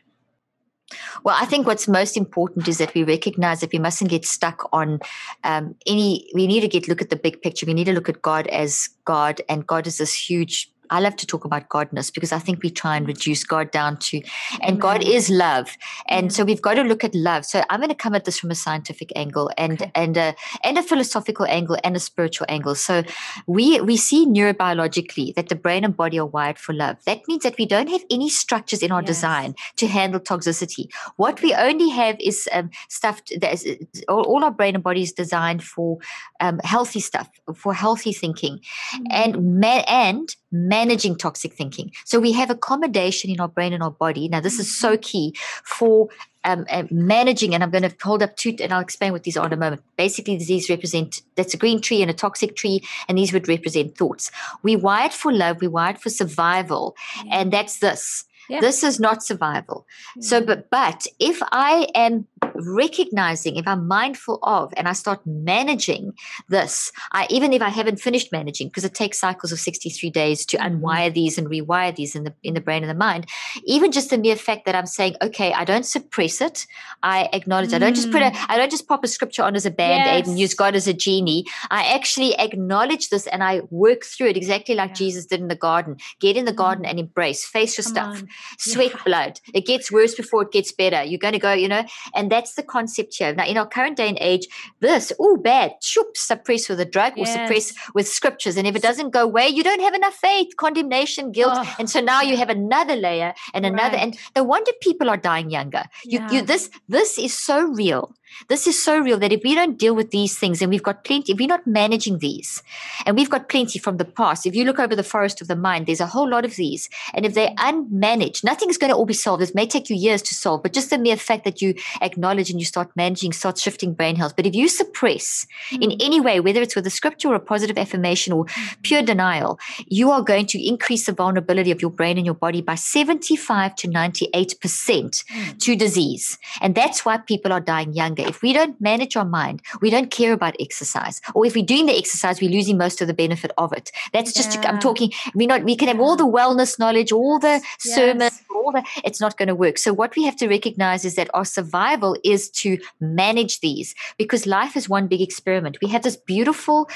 [1.24, 4.68] well, I think what's most important is that we recognize that we mustn't get stuck
[4.72, 5.00] on
[5.44, 6.28] um, any.
[6.34, 7.66] We need to get look at the big picture.
[7.66, 11.16] We need to look at God as God, and God is this huge I love
[11.16, 14.22] to talk about Godness because I think we try and reduce God down to,
[14.62, 14.84] and.
[14.84, 17.46] God is love, and so we've got to look at love.
[17.46, 19.90] So I'm going to come at this from a scientific angle and okay.
[19.94, 22.74] and a and a philosophical angle and a spiritual angle.
[22.74, 23.02] So
[23.46, 26.98] we we see neurobiologically that the brain and body are wired for love.
[27.06, 29.06] That means that we don't have any structures in our yes.
[29.06, 30.88] design to handle toxicity.
[31.16, 33.64] What we only have is um, stuff that is
[34.06, 35.98] all, all, our brain and body is designed for
[36.40, 39.06] um, healthy stuff, for healthy thinking, mm-hmm.
[39.10, 41.90] and man, and managing toxic thinking.
[42.04, 44.28] So we have accommodation in our brain and our body.
[44.28, 45.00] Now, this is so mm-hmm.
[45.00, 46.08] key for
[46.44, 49.36] um, uh, managing, and I'm going to hold up two, and I'll explain what these
[49.36, 49.82] are in a moment.
[49.96, 53.96] Basically, these represent that's a green tree and a toxic tree, and these would represent
[53.96, 54.30] thoughts.
[54.62, 57.28] We wired for love, we wired for survival, mm-hmm.
[57.32, 58.24] and that's this.
[58.48, 58.60] Yeah.
[58.60, 59.86] This is not survival.
[60.10, 60.20] Mm-hmm.
[60.20, 66.14] So, but but if I am recognizing, if I'm mindful of, and I start managing
[66.48, 70.46] this, I, even if I haven't finished managing, because it takes cycles of 63 days
[70.46, 70.84] to mm-hmm.
[70.84, 73.26] unwire these and rewire these in the in the brain and the mind.
[73.64, 76.66] Even just the mere fact that I'm saying, okay, I don't suppress it,
[77.02, 77.70] I acknowledge.
[77.70, 77.74] Mm.
[77.74, 78.46] I don't just put a, mm.
[78.48, 80.28] I don't just pop a scripture on as a band aid yes.
[80.28, 81.46] and use God as a genie.
[81.70, 84.94] I actually acknowledge this and I work through it exactly like yeah.
[84.94, 85.96] Jesus did in the garden.
[86.20, 86.90] Get in the garden mm.
[86.90, 88.28] and embrace, face your Come stuff, on.
[88.58, 89.02] sweat yeah.
[89.04, 89.40] blood.
[89.52, 91.02] It gets worse before it gets better.
[91.02, 93.34] You're going to go, you know, and that the concept here.
[93.34, 94.46] Now, in our current day and age,
[94.80, 97.28] this, oh, bad, shoop, suppress with a drug yes.
[97.28, 98.56] or suppress with scriptures.
[98.56, 101.54] And if it doesn't go away, you don't have enough faith, condemnation, guilt.
[101.56, 101.76] Oh.
[101.78, 103.96] And so now you have another layer and another.
[103.96, 104.04] Right.
[104.04, 105.84] And no wonder people are dying younger.
[106.04, 106.30] You, yeah.
[106.30, 108.14] you, this, this is so real
[108.48, 111.04] This is so real that if we don't deal with these things and we've got
[111.04, 112.62] plenty, if we're not managing these,
[113.06, 115.56] and we've got plenty from the past, if you look over the forest of the
[115.56, 116.88] mind, there's a whole lot of these.
[117.12, 119.42] And if they're unmanaged, nothing's going to all be solved.
[119.42, 122.33] It may take you years to solve, but just the mere fact that you acknowledge
[122.38, 124.34] and you start managing, start shifting brain health.
[124.36, 125.82] But if you suppress mm.
[125.82, 128.46] in any way, whether it's with a scripture or a positive affirmation or
[128.82, 132.60] pure denial, you are going to increase the vulnerability of your brain and your body
[132.60, 135.58] by 75 to 98% mm.
[135.60, 136.38] to disease.
[136.60, 140.10] And that's why people are dying younger if we don't manage our mind, we don't
[140.10, 143.52] care about exercise, or if we're doing the exercise, we're losing most of the benefit
[143.58, 143.90] of it.
[144.12, 144.70] That's just yeah.
[144.70, 145.12] I'm talking.
[145.34, 147.94] We not we can have all the wellness knowledge, all the yes.
[147.94, 148.84] sermons, all the.
[149.04, 149.78] It's not going to work.
[149.78, 154.46] So what we have to recognize is that our survival is to manage these because
[154.46, 155.78] life is one big experiment.
[155.82, 156.88] We have this beautiful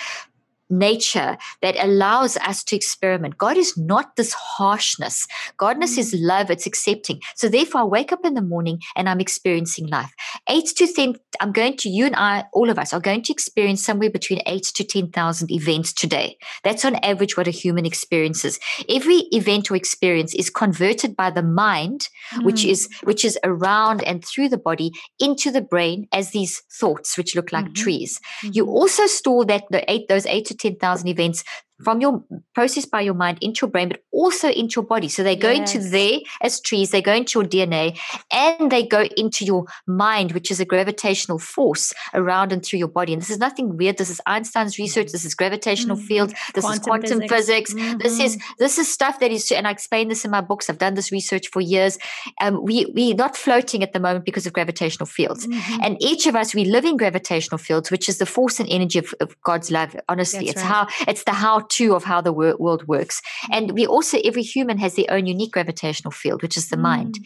[0.71, 3.39] nature that allows us to experiment.
[3.39, 5.27] God is not this harshness.
[5.59, 5.99] Godness mm.
[5.99, 7.21] is love, it's accepting.
[7.37, 10.13] So therefore, I wake up in the morning and I'm experiencing life.
[10.49, 13.33] Eight to 10, I'm going to, you and I, all of us are going to
[13.33, 16.37] experience somewhere between eight to 10,000 events today.
[16.65, 18.59] That's on average what a human experiences.
[18.89, 22.45] Every event or experience is converted by the mind, mm.
[22.45, 27.17] which is, which is around and through the body into the brain as these thoughts,
[27.17, 27.75] which look like mm-hmm.
[27.75, 28.21] trees.
[28.43, 28.53] Mm-hmm.
[28.55, 31.45] You also store that the eight, those eight to 10,000 events
[31.83, 35.09] from your process by your mind into your brain, but also into your body.
[35.09, 35.75] So they go yes.
[35.75, 37.99] into there as trees, they go into your DNA,
[38.33, 42.89] and they go into your mind, which is a gravitational force around and through your
[42.89, 43.13] body.
[43.13, 43.99] And this is nothing weird.
[43.99, 45.13] This is Einstein's research.
[45.13, 46.07] This is gravitational mm-hmm.
[46.07, 46.35] field.
[46.55, 47.39] This quantum is quantum physics.
[47.39, 47.75] physics.
[47.75, 47.99] Mm-hmm.
[47.99, 50.69] This is this is stuff that is, and I explain this in my books.
[50.69, 51.99] I've done this research for years.
[52.41, 55.83] Um, we we're not floating at the moment because of gravitational fields, mm-hmm.
[55.83, 58.99] and each of us we live in gravitational fields, which is the force and energy
[58.99, 59.95] of, of God's love.
[60.09, 60.89] Honestly, That's it's right.
[60.89, 63.21] how it's the how to of how the world works.
[63.51, 66.83] And we also, every human has their own unique gravitational field, which is the mm.
[66.83, 67.19] mind.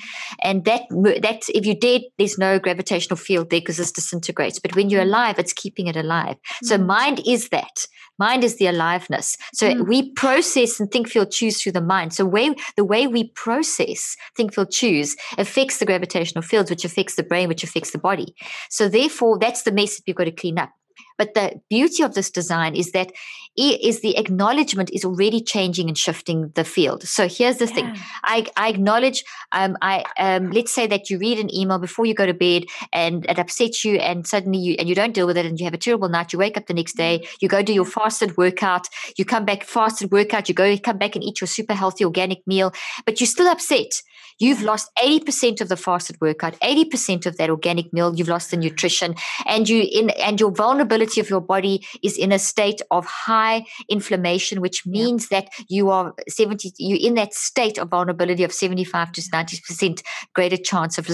[0.43, 4.59] And that, that if you're dead, there's no gravitational field there because it disintegrates.
[4.59, 5.09] But when you're mm.
[5.09, 6.37] alive, it's keeping it alive.
[6.37, 6.67] Mm.
[6.69, 7.87] So mind is that.
[8.19, 9.37] Mind is the aliveness.
[9.55, 9.89] So mm.
[9.89, 12.13] we process and think, feel, choose through the mind.
[12.13, 17.15] So way, the way we process, think, feel, choose affects the gravitational fields, which affects
[17.15, 18.35] the brain, which affects the body.
[18.71, 20.71] So therefore, that's the mess that we've got to clean up.
[21.19, 23.13] But the beauty of this design is that
[23.57, 27.03] is the acknowledgement is already changing and shifting the field.
[27.03, 27.75] So here's the yeah.
[27.75, 29.25] thing: I, I acknowledge.
[29.53, 32.65] Um, I um, let's say that you read an email before you go to bed,
[32.93, 35.65] and it upsets you, and suddenly you and you don't deal with it, and you
[35.65, 36.33] have a terrible night.
[36.33, 37.37] You wake up the next day, mm.
[37.41, 41.15] you go do your fasted workout, you come back fasted workout, you go come back
[41.15, 42.73] and eat your super healthy organic meal,
[43.05, 44.03] but you're still upset
[44.39, 48.57] You've lost 80% of the fasted workout, 80% of that organic meal, you've lost the
[48.57, 49.15] nutrition,
[49.47, 53.42] and you in and your vulnerability of your body is in a state of high
[53.89, 55.41] inflammation, which means yeah.
[55.41, 60.03] that you are 70, you're in that state of vulnerability of 75 to 90%
[60.35, 61.07] greater chance of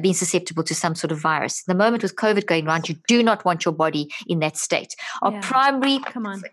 [0.00, 1.62] being susceptible to some sort of virus.
[1.64, 4.94] The moment with COVID going around, you do not want your body in that state.
[5.22, 5.40] Our yeah.
[5.42, 5.98] primary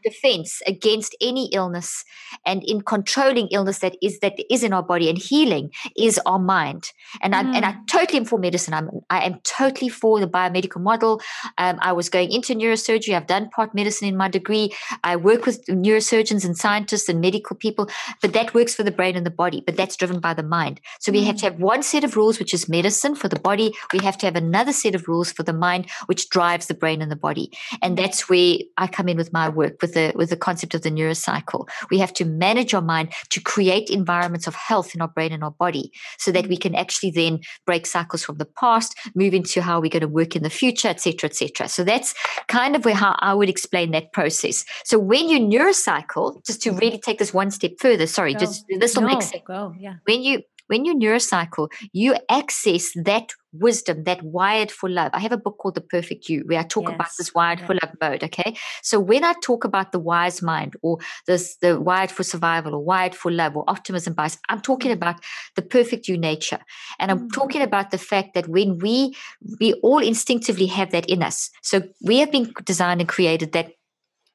[0.03, 2.03] defense against any illness
[2.45, 6.39] and in controlling illness that is that is in our body and healing is our
[6.39, 6.91] mind.
[7.21, 7.87] And I'm and I mm.
[7.87, 8.73] totally am for medicine.
[8.73, 11.21] I'm I am totally for the biomedical model.
[11.57, 13.15] Um, I was going into neurosurgery.
[13.15, 14.73] I've done part medicine in my degree.
[15.03, 17.89] I work with neurosurgeons and scientists and medical people,
[18.21, 19.63] but that works for the brain and the body.
[19.65, 20.81] But that's driven by the mind.
[20.99, 23.73] So we have to have one set of rules, which is medicine for the body.
[23.93, 27.01] We have to have another set of rules for the mind, which drives the brain
[27.01, 27.51] and the body.
[27.81, 30.81] And that's where I come in with my work with the with the concept of
[30.81, 31.67] the neurocycle.
[31.89, 35.43] We have to manage our mind to create environments of health in our brain and
[35.43, 39.61] our body so that we can actually then break cycles from the past, move into
[39.61, 41.67] how we're going to work in the future, etc., etc.
[41.67, 42.13] So that's
[42.47, 44.65] kind of where how I would explain that process.
[44.83, 48.39] So when you neurocycle, just to really take this one step further, sorry, go.
[48.39, 49.43] just this will no, make sense.
[49.45, 49.95] Go, yeah.
[50.05, 55.11] When you when you neurocycle, you access that wisdom, that wired for love.
[55.13, 56.95] I have a book called The Perfect You where I talk yes.
[56.95, 57.65] about this wired yeah.
[57.67, 58.23] for love mode.
[58.23, 58.55] Okay.
[58.81, 62.79] So when I talk about the wise mind or this, the wired for survival or
[62.79, 65.17] wired for love or optimism bias, I'm talking about
[65.57, 66.59] the perfect you nature.
[66.99, 67.33] And I'm mm.
[67.33, 69.13] talking about the fact that when we,
[69.59, 71.49] we all instinctively have that in us.
[71.63, 73.73] So we have been designed and created that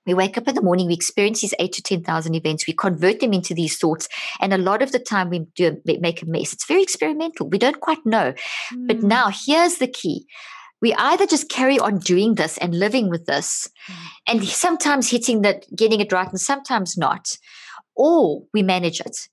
[0.07, 3.21] we wake up in the morning, we experience these eight to 10,000 events, we convert
[3.21, 4.09] them into these thoughts.
[4.41, 6.53] And a lot of the time we do make a mess.
[6.53, 7.49] It's very experimental.
[7.49, 8.35] We don't quite know.
[8.73, 8.87] Mm.
[8.87, 9.09] But hmm.
[9.09, 10.27] now here's the key.
[10.83, 13.95] We either just carry on doing this and living with this mm.
[14.29, 17.37] and sometimes hitting that, getting it right and sometimes not,
[17.95, 19.29] or we manage it.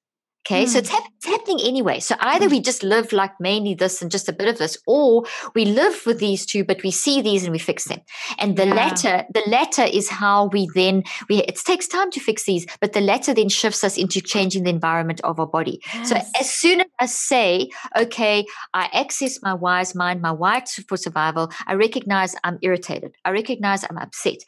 [0.45, 0.67] Okay, mm.
[0.67, 2.01] so it's, hap- it's, happening anyway.
[2.01, 5.23] So either we just live like mainly this and just a bit of this, or
[5.55, 7.99] we live with these two, but we see these and we fix them.
[8.37, 8.73] And the yeah.
[8.73, 11.37] latter, the latter is how we then we.
[11.43, 14.69] It takes time to fix these, but the latter then shifts us into changing the
[14.69, 15.81] environment of our body.
[15.93, 16.09] Yes.
[16.09, 20.97] So as soon as I say, okay, I access my wise mind, my wired for
[20.97, 23.15] survival, I recognize I'm irritated.
[23.23, 24.39] I recognize I'm upset.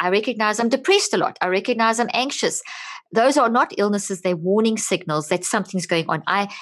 [0.00, 1.38] I recognize I'm depressed a lot.
[1.40, 2.60] I recognize I'm anxious
[3.12, 6.22] those are not illnesses, they're warning signals that something's going on.
[6.26, 6.52] I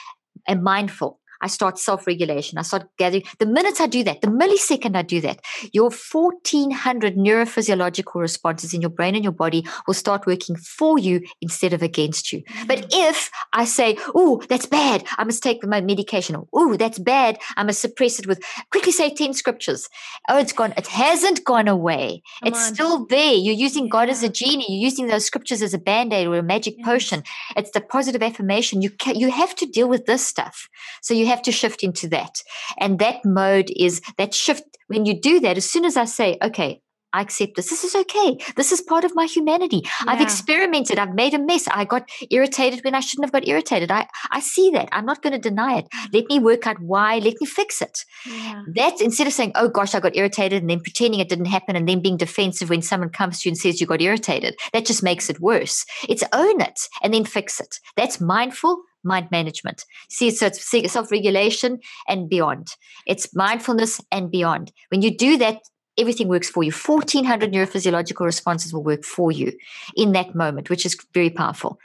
[0.48, 1.20] am mindful.
[1.42, 2.58] I start self regulation.
[2.58, 3.24] I start gathering.
[3.38, 5.40] The minute I do that, the millisecond I do that,
[5.72, 11.20] your 1400 neurophysiological responses in your brain and your body will start working for you
[11.40, 12.42] instead of against you.
[12.42, 12.66] Mm-hmm.
[12.66, 16.36] But if I say, oh, that's bad, I must take my medication.
[16.52, 19.88] Oh, that's bad, I must suppress it with quickly say 10 scriptures.
[20.28, 20.72] Oh, it's gone.
[20.76, 22.22] It hasn't gone away.
[22.42, 22.74] Come it's on.
[22.74, 23.34] still there.
[23.34, 23.82] You're using.
[23.88, 24.64] God as a genie.
[24.68, 26.86] You're using those scriptures as a band aid or a magic yes.
[26.86, 27.22] potion.
[27.56, 28.80] It's the positive affirmation.
[28.80, 30.68] You, can, you have to deal with this stuff.
[31.02, 32.42] So you have to shift into that.
[32.78, 34.64] And that mode is that shift.
[34.88, 37.68] When you do that, as soon as I say, okay, I accept this.
[37.68, 38.38] This is okay.
[38.56, 39.82] This is part of my humanity.
[39.84, 40.12] Yeah.
[40.12, 40.98] I've experimented.
[40.98, 41.68] I've made a mess.
[41.68, 43.90] I got irritated when I shouldn't have got irritated.
[43.90, 44.88] I, I see that.
[44.92, 45.88] I'm not going to deny it.
[45.90, 46.14] Mm.
[46.14, 47.18] Let me work out why.
[47.18, 47.98] Let me fix it.
[48.26, 48.62] Yeah.
[48.74, 51.76] That's instead of saying, oh gosh, I got irritated and then pretending it didn't happen
[51.76, 54.56] and then being defensive when someone comes to you and says you got irritated.
[54.72, 55.84] That just makes it worse.
[56.08, 57.76] It's own it and then fix it.
[57.94, 59.84] That's mindful mind management.
[60.08, 62.74] See, so it's self regulation and beyond.
[63.06, 64.72] It's mindfulness and beyond.
[64.88, 65.62] When you do that,
[65.98, 66.72] everything works for you.
[66.72, 69.52] 1400 neurophysiological responses will work for you
[69.96, 71.78] in that moment, which is very powerful.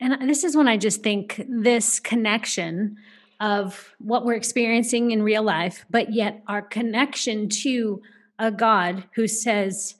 [0.00, 2.96] And this is when I just think this connection
[3.40, 8.02] of what we're experiencing in real life, but yet our connection to
[8.38, 9.94] a God who says,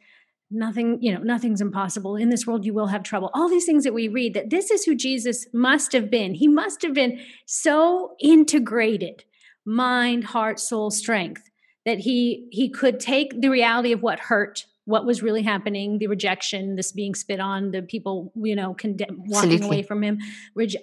[0.50, 2.16] nothing you know nothing's impossible.
[2.16, 3.30] In this world you will have trouble.
[3.34, 6.34] All these things that we read that this is who jesus must have been.
[6.34, 9.24] He must have been so integrated
[9.64, 11.42] mind heart soul strength
[11.84, 16.06] that he he could take the reality of what hurt what was really happening the
[16.06, 20.18] rejection this being spit on the people you know condemn, walking away from him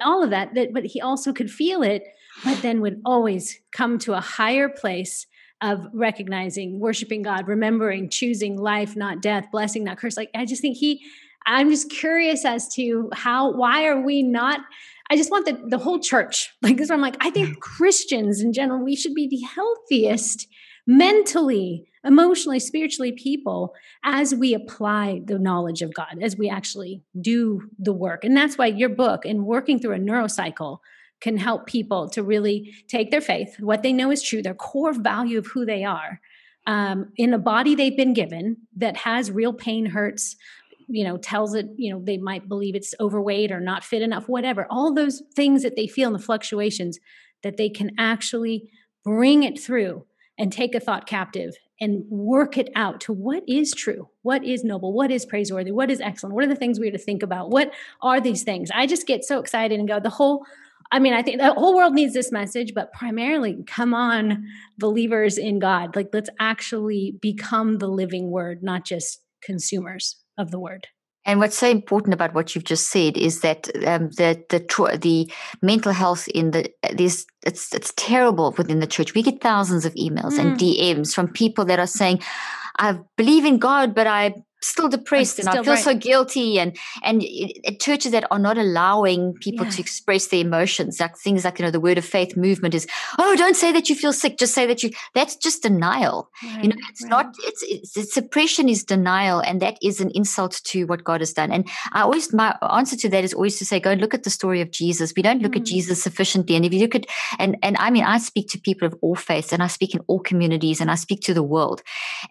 [0.01, 2.04] all of that, that but he also could feel it
[2.43, 5.25] but then would always come to a higher place
[5.65, 10.15] of recognizing, worshiping God, remembering, choosing life, not death, blessing, not curse.
[10.15, 11.04] Like, I just think he,
[11.47, 14.60] I'm just curious as to how, why are we not?
[15.10, 16.91] I just want the, the whole church, like this.
[16.91, 17.60] I'm like, I think mm-hmm.
[17.60, 20.47] Christians in general, we should be the healthiest
[20.86, 23.73] mentally, emotionally, spiritually people
[24.04, 28.23] as we apply the knowledge of God, as we actually do the work.
[28.23, 30.78] And that's why your book and working through a neurocycle
[31.25, 34.93] can help people to really take their faith, what they know is true, their core
[34.93, 36.21] value of who they are,
[36.67, 40.35] um, in a body they've been given that has real pain, hurts,
[40.88, 44.29] you know, tells it, you know, they might believe it's overweight or not fit enough,
[44.29, 46.99] whatever, all those things that they feel in the fluctuations,
[47.41, 48.69] that they can actually
[49.03, 50.05] bring it through
[50.38, 54.63] and take a thought captive and work it out to what is true, what is
[54.63, 57.23] noble, what is praiseworthy, what is excellent, what are the things we are to think
[57.23, 58.69] about, what are these things?
[58.75, 60.45] I just get so excited and go, the whole
[60.95, 64.45] I mean, I think the whole world needs this message, but primarily, come on,
[64.77, 65.93] believers in God.
[65.93, 70.88] Like, let's actually become the living word, not just consumers of the word.
[71.25, 75.29] And what's so important about what you've just said is that um, the the the
[75.62, 79.13] mental health in the this it's it's terrible within the church.
[79.13, 80.39] We get thousands of emails mm.
[80.39, 82.21] and DMs from people that are saying,
[82.79, 85.84] "I believe in God, but I still depressed and I feel right.
[85.84, 89.71] so guilty and and it, churches that are not allowing people yeah.
[89.71, 92.88] to express their emotions like things like you know the word of faith movement is
[93.19, 96.63] oh don't say that you feel sick just say that you that's just denial right,
[96.63, 97.10] you know it's right.
[97.10, 101.21] not it's, it's, it's, suppression is denial and that is an insult to what God
[101.21, 104.01] has done and I always my answer to that is always to say go and
[104.01, 105.60] look at the story of Jesus we don't look mm.
[105.60, 107.06] at Jesus sufficiently and if you look at
[107.38, 110.01] and and I mean I speak to people of all faiths and I speak in
[110.08, 111.84] all communities and I speak to the world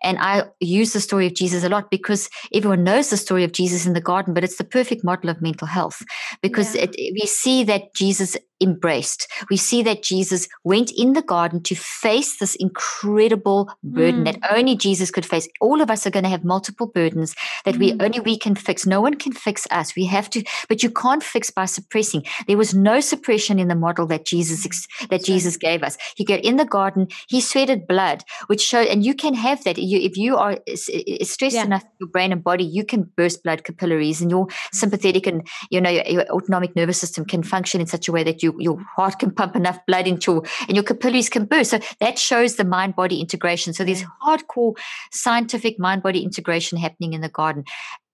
[0.03, 3.53] and I use the story of Jesus a lot because everyone knows the story of
[3.53, 6.03] Jesus in the garden, but it's the perfect model of mental health
[6.43, 6.83] because yeah.
[6.83, 9.29] it, we see that Jesus embraced.
[9.51, 14.25] We see that Jesus went in the garden to face this incredible burden mm.
[14.25, 15.49] that only Jesus could face.
[15.61, 17.79] All of us are going to have multiple burdens that mm.
[17.79, 18.87] we only we can fix.
[18.87, 19.95] No one can fix us.
[19.95, 22.25] We have to, but you can't fix by suppressing.
[22.47, 24.65] There was no suppression in the model that Jesus
[25.11, 25.97] that Jesus gave us.
[26.17, 27.09] He got in the garden.
[27.29, 29.79] He sweated blood, which showed, and you can have that.
[29.79, 30.59] You, if you are
[31.23, 31.65] stressed yeah.
[31.65, 35.81] enough, your brain and body, you can burst blood capillaries, and your sympathetic and you
[35.81, 38.61] know your, your autonomic nervous system can function in such a way that you your,
[38.61, 41.71] your heart can pump enough blood into your, and your capillaries can burst.
[41.71, 43.73] So that shows the mind body integration.
[43.73, 44.77] So there's hardcore
[45.13, 47.65] scientific mind body integration happening in the garden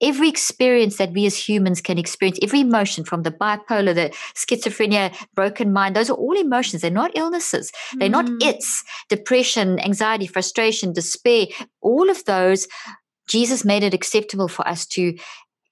[0.02, 5.14] every experience that we as humans can experience, every emotion from the bipolar, the schizophrenia,
[5.34, 6.82] broken mind, those are all emotions.
[6.82, 7.70] They're not illnesses.
[7.98, 8.12] They're mm.
[8.12, 8.82] not its.
[9.08, 11.46] Depression, anxiety, frustration, despair,
[11.80, 12.66] all of those,
[13.28, 15.16] Jesus made it acceptable for us to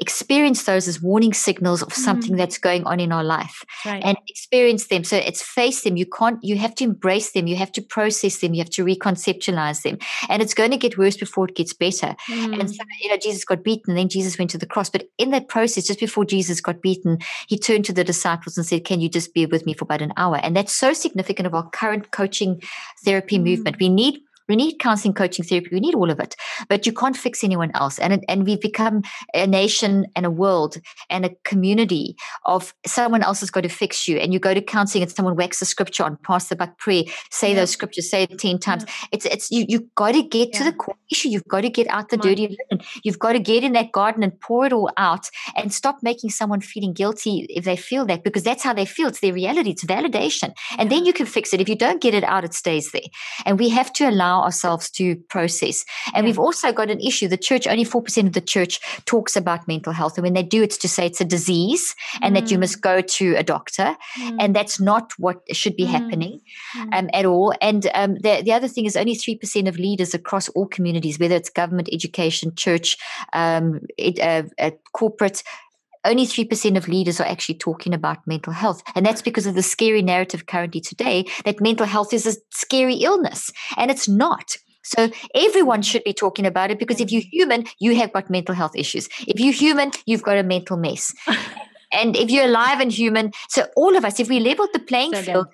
[0.01, 2.37] experience those as warning signals of something mm.
[2.37, 4.03] that's going on in our life right.
[4.05, 5.03] and experience them.
[5.03, 5.97] So it's face them.
[5.97, 7.47] You can't you have to embrace them.
[7.47, 8.55] You have to process them.
[8.55, 9.99] You have to reconceptualize them.
[10.29, 12.15] And it's going to get worse before it gets better.
[12.29, 12.61] Mm.
[12.61, 14.89] and so you know jesus got beaten and then jesus went to the cross.
[14.89, 17.19] But in that process just before jesus got beaten
[17.49, 20.03] he turned to the disciples and said can you just be with me for about
[20.03, 20.37] an hour?
[20.37, 22.63] And that's so significant of our current coaching
[23.05, 23.45] therapy mm.
[23.45, 23.79] movement.
[23.81, 25.69] We need we need counseling, coaching, therapy.
[25.73, 26.37] We need all of it,
[26.69, 27.99] but you can't fix anyone else.
[27.99, 29.03] And and we've become
[29.35, 30.77] a nation and a world
[31.11, 34.19] and a community of someone else has got to fix you.
[34.19, 37.05] And you go to counseling and someone whacks the scripture on, pass the buck prayer,
[37.31, 37.57] say yeah.
[37.57, 38.85] those scriptures, say it ten times.
[38.87, 38.95] Yeah.
[39.13, 40.59] It's it's you you've got to get yeah.
[40.59, 41.29] to the core issue.
[41.29, 42.85] You've got to get out the Come dirty linen.
[43.05, 46.31] You've got to get in that garden and pour it all out and stop making
[46.31, 49.09] someone feeling guilty if they feel that because that's how they feel.
[49.09, 49.71] It's their reality.
[49.71, 50.53] It's validation.
[50.79, 51.61] And then you can fix it.
[51.61, 53.03] If you don't get it out, it stays there.
[53.45, 55.85] And we have to allow allow ourselves to process.
[56.15, 56.31] And yeah.
[56.31, 57.29] we've also got an issue.
[57.29, 60.17] The church, only 4% of the church talks about mental health.
[60.17, 62.41] And when they do, it's to say it's a disease and mm.
[62.41, 62.61] that you mm.
[62.61, 63.97] must go to a doctor.
[64.19, 64.37] Mm.
[64.41, 65.91] And that's not what should be mm.
[65.91, 66.41] happening
[66.77, 66.99] mm.
[66.99, 67.55] um, at all.
[67.61, 71.37] And um, the, the other thing is only 3% of leaders across all communities, whether
[71.37, 72.97] it's government, education, church,
[73.33, 75.43] um, it, uh, uh, corporate,
[76.05, 78.83] only 3% of leaders are actually talking about mental health.
[78.95, 82.97] And that's because of the scary narrative currently today that mental health is a scary
[82.97, 83.51] illness.
[83.77, 84.57] And it's not.
[84.85, 88.55] So everyone should be talking about it because if you're human, you have got mental
[88.55, 89.09] health issues.
[89.27, 91.13] If you're human, you've got a mental mess.
[91.93, 95.15] and if you're alive and human, so all of us, if we leveled the playing
[95.15, 95.47] so field,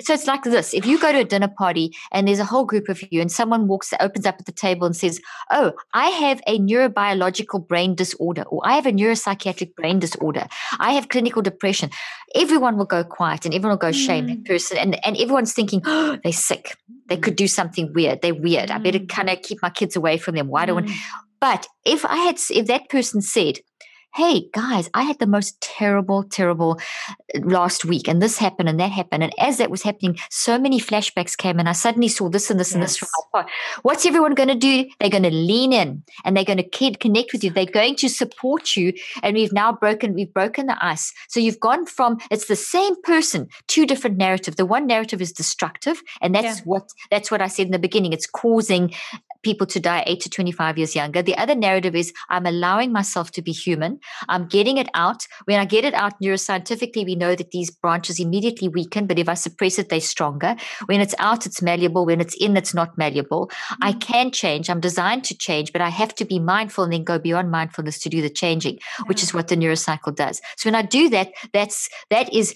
[0.00, 2.64] so it's like this if you go to a dinner party and there's a whole
[2.64, 5.20] group of you and someone walks opens up at the table and says
[5.50, 10.46] oh i have a neurobiological brain disorder or i have a neuropsychiatric brain disorder
[10.78, 11.90] i have clinical depression
[12.34, 14.28] everyone will go quiet and everyone will go shame mm.
[14.28, 16.76] that person and, and everyone's thinking oh they're sick
[17.06, 18.74] they could do something weird they're weird mm.
[18.74, 19.08] i better mm.
[19.08, 20.94] kind of keep my kids away from them why don't mm.
[21.40, 23.58] but if i had if that person said
[24.14, 26.78] hey guys i had the most terrible terrible
[27.08, 30.58] uh, last week and this happened and that happened and as that was happening so
[30.58, 32.74] many flashbacks came and i suddenly saw this and this yes.
[32.74, 33.52] and this from my part
[33.82, 34.88] what's everyone going to do?
[34.98, 37.50] They're going to lean in and they're going to connect with you.
[37.50, 38.92] They're going to support you
[39.22, 41.12] and we've now broken we've broken the ice.
[41.28, 44.56] So you've gone from it's the same person two different narrative.
[44.56, 46.64] The one narrative is destructive and that's yeah.
[46.64, 48.12] what that's what i said in the beginning.
[48.12, 48.92] It's causing
[49.42, 51.22] people to die 8 to 25 years younger.
[51.22, 54.00] The other narrative is I'm allowing myself to be human.
[54.28, 55.26] I'm getting it out.
[55.44, 59.28] When I get it out neuroscientifically, we know that these branches immediately weaken, but if
[59.28, 60.56] I suppress it, they're stronger.
[60.86, 62.06] When it's out, it's malleable.
[62.06, 63.50] When it's in, it's not malleable.
[63.80, 64.00] I mm.
[64.00, 64.68] can change.
[64.70, 67.98] I'm designed to change, but I have to be mindful and then go beyond mindfulness
[68.00, 69.04] to do the changing, yeah.
[69.06, 70.40] which is what the neurocycle does.
[70.56, 72.54] So when I do that, that's that is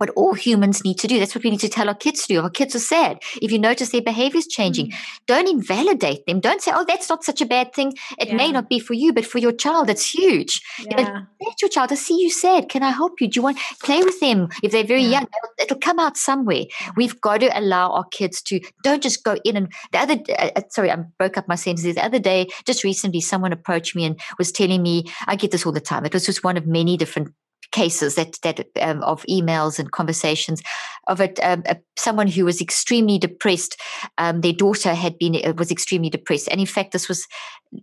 [0.00, 1.18] what all humans need to do.
[1.18, 2.40] That's what we need to tell our kids to do.
[2.40, 3.22] Our kids are sad.
[3.42, 4.94] If you notice their behavior is changing, mm.
[5.26, 6.40] don't invalidate them.
[6.40, 7.92] Don't say, oh, that's not such a bad thing.
[8.18, 8.36] It yeah.
[8.36, 10.62] may not be for you, but for your child, it's huge.
[10.78, 10.98] Yeah.
[10.98, 11.26] You know,
[11.60, 12.70] your child, I see you sad.
[12.70, 13.28] Can I help you?
[13.28, 14.48] Do you want play with them?
[14.62, 15.20] If they're very yeah.
[15.20, 15.26] young,
[15.60, 16.64] it'll come out somewhere.
[16.96, 20.50] We've got to allow our kids to don't just go in and the other, uh,
[20.56, 21.96] uh, sorry, I broke up my sentences.
[21.96, 25.66] The other day, just recently, someone approached me and was telling me, I get this
[25.66, 26.06] all the time.
[26.06, 27.34] It was just one of many different
[27.72, 30.62] cases that that um, of emails and conversations
[31.06, 33.80] of a, um, a, someone who was extremely depressed.
[34.18, 37.26] Um, their daughter had been uh, was extremely depressed, and in fact, this was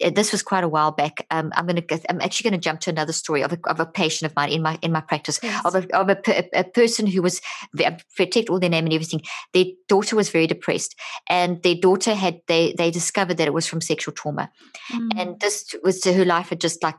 [0.04, 1.26] uh, this was quite a while back.
[1.32, 3.80] Um, I'm going to I'm actually going to jump to another story of a, of
[3.80, 5.66] a patient of mine in my in my practice yes.
[5.66, 7.42] of a of a, a, person who was
[8.16, 9.22] protect all their name and everything.
[9.54, 10.96] Their daughter was very depressed,
[11.30, 14.50] and their daughter had they they discovered that it was from sexual trauma,
[14.92, 15.10] mm.
[15.18, 16.96] and this was to her life had just like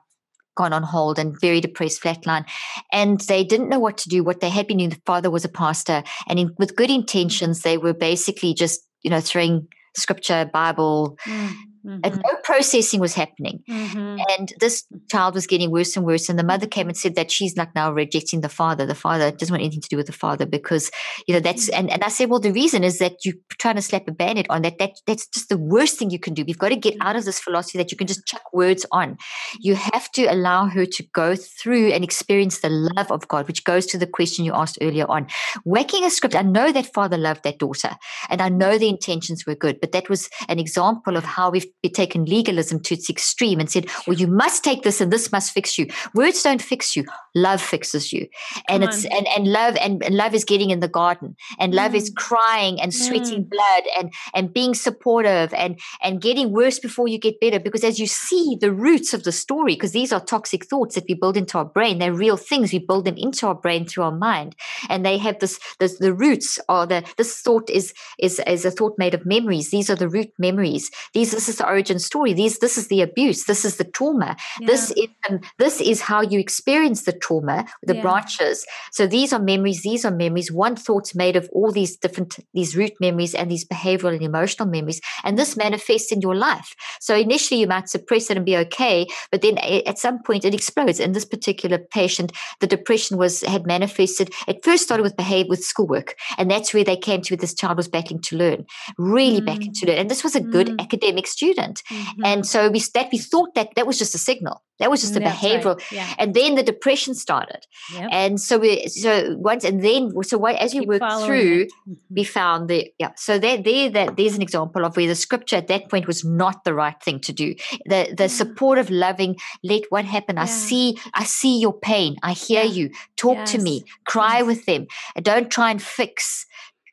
[0.59, 2.44] gone on hold and very depressed, flatline.
[2.92, 4.24] And they didn't know what to do.
[4.24, 7.62] What they had been doing, the father was a pastor, and in, with good intentions,
[7.62, 11.52] they were basically just, you know, throwing scripture, Bible, mm.
[11.89, 12.01] Mm-hmm.
[12.05, 13.62] And no processing was happening.
[13.68, 14.18] Mm-hmm.
[14.39, 16.28] And this child was getting worse and worse.
[16.28, 18.84] And the mother came and said that she's like now rejecting the father.
[18.84, 20.91] The father doesn't want anything to do with the father because,
[21.26, 21.78] you know, that's, mm-hmm.
[21.78, 24.47] and, and I said, well, the reason is that you're trying to slap a Band-Aid
[24.51, 24.78] on that.
[24.78, 26.45] That That's just the worst thing you can do.
[26.45, 29.16] We've got to get out of this philosophy that you can just chuck words on.
[29.59, 33.64] You have to allow her to go through and experience the love of God, which
[33.64, 35.26] goes to the question you asked earlier on.
[35.64, 37.97] Whacking a script, I know that father loved that daughter
[38.28, 41.66] and I know the intentions were good, but that was an example of how we've
[41.83, 45.31] be taken legalism to its extreme and said, well, you must take this and this
[45.31, 45.87] must fix you.
[46.14, 47.05] Words don't fix you.
[47.35, 48.26] Love fixes you.
[48.68, 51.72] And Come it's, and, and love, and, and, love is getting in the garden and
[51.72, 51.97] love mm.
[51.97, 53.51] is crying and sweating mm.
[53.51, 57.61] blood and, and being supportive and, and getting worse before you get better.
[57.61, 61.05] Because as you see the roots of the story, because these are toxic thoughts that
[61.09, 62.72] we build into our brain, they're real things.
[62.72, 64.57] We build them into our brain through our mind.
[64.89, 68.72] And they have this, this the roots are the, this thought is, is, is a
[68.72, 69.70] thought made of memories.
[69.70, 70.91] These are the root memories.
[71.14, 72.32] These, this is the origin story.
[72.32, 73.44] These, this is the abuse.
[73.44, 74.36] This is the trauma.
[74.60, 74.66] Yeah.
[74.66, 78.02] This is, um, this is how you experience the trauma, the yeah.
[78.02, 78.66] branches.
[78.92, 79.82] So these are memories.
[79.82, 80.50] These are memories.
[80.50, 84.68] One thought's made of all these different, these root memories and these behavioral and emotional
[84.68, 85.00] memories.
[85.24, 86.74] And this manifests in your life.
[87.00, 90.54] So initially you might suppress it and be okay, but then at some point it
[90.54, 91.00] explodes.
[91.00, 94.32] In this particular patient, the depression was, had manifested.
[94.46, 96.14] It first started with behave with schoolwork.
[96.38, 98.66] And that's where they came to this child was battling to learn,
[98.96, 99.46] really mm.
[99.46, 99.98] battling to learn.
[99.98, 100.80] And this was a good mm.
[100.80, 101.57] academic student.
[101.59, 102.24] Mm-hmm.
[102.24, 104.62] And so we that we thought that that was just a signal.
[104.78, 105.76] That was just a That's behavioral.
[105.76, 105.92] Right.
[105.92, 106.14] Yeah.
[106.18, 107.66] And then the depression started.
[107.92, 108.09] Yep.
[108.12, 111.92] And so we so once and then so what, as you work through, mm-hmm.
[112.11, 113.11] we found the yeah.
[113.16, 116.24] So there there that there's an example of where the scripture at that point was
[116.24, 117.54] not the right thing to do.
[117.86, 118.26] The the yeah.
[118.28, 120.36] supportive, loving, let what happen.
[120.36, 120.42] Yeah.
[120.42, 122.16] I see I see your pain.
[122.22, 122.90] I hear you.
[123.16, 123.52] Talk yes.
[123.52, 123.84] to me.
[124.06, 124.46] Cry yes.
[124.46, 124.86] with them.
[125.22, 126.46] Don't try and fix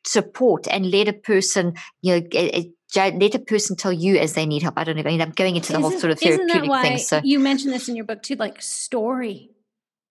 [0.06, 2.62] support and let a person you know
[2.94, 4.74] let a person tell you as they need help.
[4.76, 5.02] I don't know.
[5.02, 6.98] I mean, I'm going into the isn't, whole sort of therapeutic thing.
[6.98, 9.50] So you mentioned this in your book too, like story,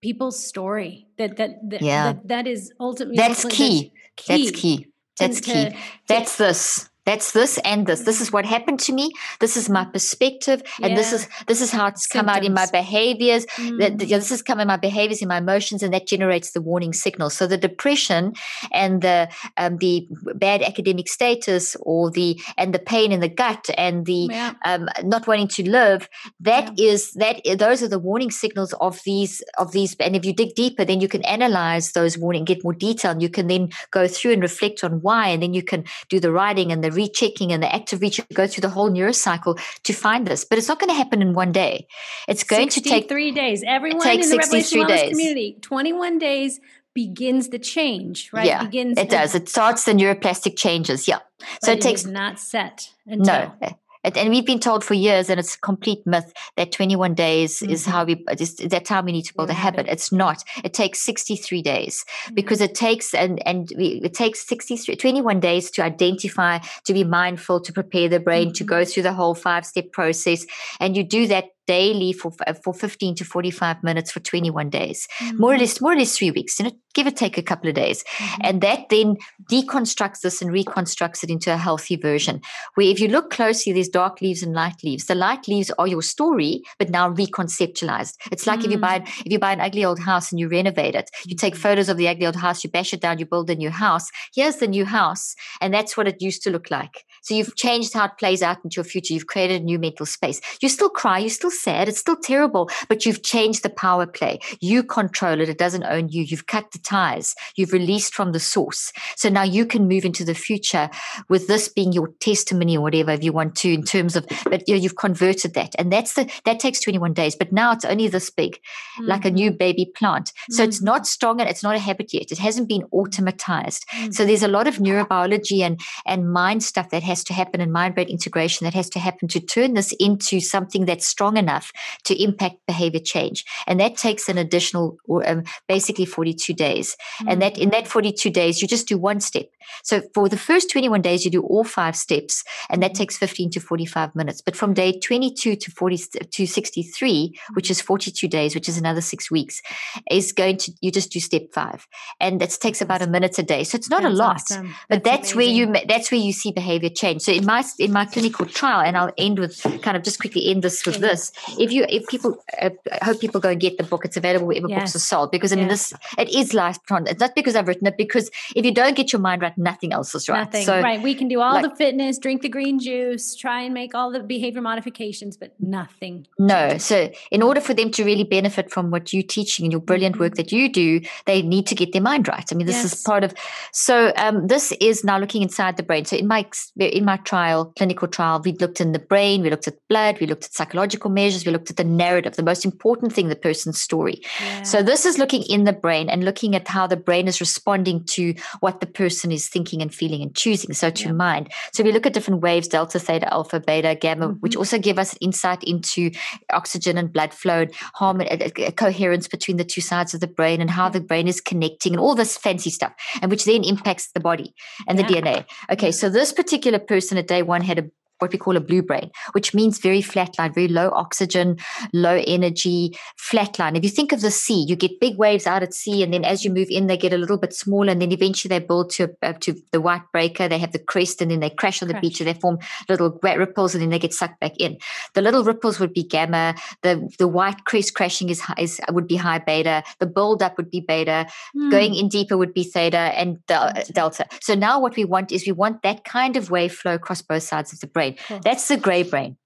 [0.01, 1.07] people's story.
[1.17, 2.13] That that that yeah.
[2.13, 3.91] that, that is ultimately that's key.
[4.15, 4.27] key.
[4.27, 4.87] That's key.
[5.17, 5.77] That's key.
[6.07, 9.85] That's this that's this and this this is what happened to me this is my
[9.85, 10.95] perspective and yeah.
[10.95, 12.21] this is this is how it's Symptoms.
[12.21, 13.79] come out in my behaviors mm.
[13.79, 16.93] that, this is coming in my behaviors in my emotions and that generates the warning
[16.93, 18.33] signal so the depression
[18.71, 23.69] and the um, the bad academic status or the and the pain in the gut
[23.77, 24.53] and the yeah.
[24.65, 26.91] um, not wanting to live That yeah.
[26.91, 30.55] is that those are the warning signals of these of these and if you dig
[30.55, 34.07] deeper then you can analyze those warning get more detail and you can then go
[34.07, 37.51] through and reflect on why and then you can do the writing and the rechecking
[37.51, 40.45] and the active reach go through the whole neurocycle to find this.
[40.45, 41.87] But it's not going to happen in one day.
[42.27, 43.63] It's going to take three days.
[43.65, 45.09] Everyone in the Revelation days.
[45.09, 46.59] community, 21 days
[46.93, 48.45] begins the change, right?
[48.45, 49.35] Yeah, begins it does.
[49.35, 51.07] It starts the neuroplastic changes.
[51.07, 51.19] Yeah.
[51.61, 53.53] So it, it takes not set until.
[53.61, 53.77] No
[54.15, 57.71] and we've been told for years, and it's a complete myth that 21 days mm-hmm.
[57.71, 59.87] is how we just, that's how we need to build yeah, a habit.
[59.87, 60.43] It's not.
[60.63, 62.35] It takes 63 days mm-hmm.
[62.35, 67.03] because it takes and and we, it takes 63 21 days to identify, to be
[67.03, 68.53] mindful, to prepare the brain, mm-hmm.
[68.53, 70.45] to go through the whole five step process,
[70.79, 72.31] and you do that daily for
[72.63, 75.37] for 15 to 45 minutes for 21 days mm-hmm.
[75.37, 77.69] more or less more or less three weeks you know give or take a couple
[77.69, 78.41] of days mm-hmm.
[78.43, 79.17] and that then
[79.51, 82.41] deconstructs this and reconstructs it into a healthy version
[82.75, 85.87] where if you look closely there's dark leaves and light leaves the light leaves are
[85.87, 88.65] your story but now reconceptualized it's like mm-hmm.
[88.65, 89.25] if you buy mm.
[89.25, 91.61] if you buy an ugly old house and you renovate it you take mm-hmm.
[91.61, 94.09] photos of the ugly old house you bash it down you build a new house
[94.33, 97.93] here's the new house and that's what it used to look like so you've changed
[97.93, 100.89] how it plays out into your future you've created a new mental space you still
[100.89, 101.87] cry you still sad.
[101.87, 104.39] It's still terrible, but you've changed the power play.
[104.59, 105.49] You control it.
[105.49, 106.23] It doesn't own you.
[106.23, 107.35] You've cut the ties.
[107.55, 108.91] You've released from the source.
[109.15, 110.89] So now you can move into the future
[111.29, 114.67] with this being your testimony or whatever if you want to in terms of, but
[114.67, 115.75] you know, you've converted that.
[115.77, 119.05] And that's the, that takes 21 days, but now it's only this big, mm-hmm.
[119.05, 119.57] like a new mm-hmm.
[119.57, 120.31] baby plant.
[120.49, 120.69] So mm-hmm.
[120.69, 122.31] it's not strong and it's not a habit yet.
[122.31, 123.85] It hasn't been automatized.
[123.85, 124.11] Mm-hmm.
[124.11, 127.71] So there's a lot of neurobiology and, and mind stuff that has to happen and
[127.71, 131.71] mind brain integration that has to happen to turn this into something that's strong enough
[132.05, 133.45] to impact behavior change.
[133.67, 136.95] And that takes an additional, um, basically 42 days.
[136.95, 137.29] Mm-hmm.
[137.29, 139.47] And that in that 42 days, you just do one step.
[139.83, 143.51] So for the first 21 days, you do all five steps, and that takes 15
[143.51, 144.41] to 45 minutes.
[144.41, 145.97] But from day 22 to 40
[146.31, 149.61] to 63, which is 42 days, which is another six weeks,
[150.09, 151.87] is going to you just do step five,
[152.19, 153.63] and that takes about a minute a day.
[153.63, 154.75] So it's not that's a lot, awesome.
[154.89, 157.21] but that's, that's where you that's where you see behavior change.
[157.21, 160.49] So in my in my clinical trial, and I'll end with kind of just quickly
[160.49, 162.69] end this with this if you if people uh,
[163.01, 164.05] I hope people go and get the book.
[164.05, 164.79] It's available wherever yes.
[164.79, 167.87] books are sold because i mean this it is life it's not because i've written
[167.87, 170.39] it because if you don't get your mind right nothing else is right.
[170.39, 170.65] Nothing.
[170.65, 171.01] So, right.
[171.01, 174.11] We can do all like, the fitness drink the green juice try and make all
[174.11, 176.77] the behavior modifications but nothing no.
[176.77, 180.19] so in order for them to really benefit from what you're teaching and your brilliant
[180.19, 180.37] work mm-hmm.
[180.37, 182.47] that you do they need to get their mind right.
[182.51, 182.93] I mean this yes.
[182.93, 183.33] is part of
[183.71, 186.05] so um, this is now looking inside the brain.
[186.05, 186.45] So in my
[186.77, 190.27] in my trial clinical trial we looked in the brain we looked at blood we
[190.27, 193.35] looked at psychological measures measures, we looked at the narrative, the most important thing, the
[193.35, 194.21] person's story.
[194.39, 194.63] Yeah.
[194.63, 198.03] So this is looking in the brain and looking at how the brain is responding
[198.15, 200.73] to what the person is thinking and feeling and choosing.
[200.73, 201.11] So to yeah.
[201.11, 201.51] mind.
[201.73, 204.39] So we look at different waves, delta, theta, alpha, beta, gamma, mm-hmm.
[204.43, 206.11] which also give us insight into
[206.51, 209.81] oxygen and blood flow and harmony, a, uh, a uh, uh, coherence between the two
[209.81, 212.93] sides of the brain and how the brain is connecting and all this fancy stuff,
[213.21, 214.53] and which then impacts the body
[214.87, 215.07] and yeah.
[215.07, 215.45] the DNA.
[215.71, 218.81] Okay, so this particular person at day one had a what we call a blue
[218.81, 221.57] brain, which means very flatline, very low oxygen,
[221.93, 223.75] low energy, flatline.
[223.75, 226.23] If you think of the sea, you get big waves out at sea, and then
[226.23, 228.89] as you move in, they get a little bit smaller, and then eventually they build
[228.91, 230.47] to uh, to the white breaker.
[230.47, 232.01] They have the crest, and then they crash on the crash.
[232.01, 232.57] beach, and they form
[232.87, 234.77] little ripples, and then they get sucked back in.
[235.13, 236.55] The little ripples would be gamma.
[236.83, 239.83] The the white crest crashing is, is would be high beta.
[239.99, 241.27] The build up would be beta.
[241.55, 241.71] Mm.
[241.71, 244.25] Going in deeper would be theta and delta.
[244.41, 247.43] So now what we want is we want that kind of wave flow across both
[247.43, 248.25] sides of the brain brain.
[248.27, 248.39] Cool.
[248.43, 249.37] That's the gray brain.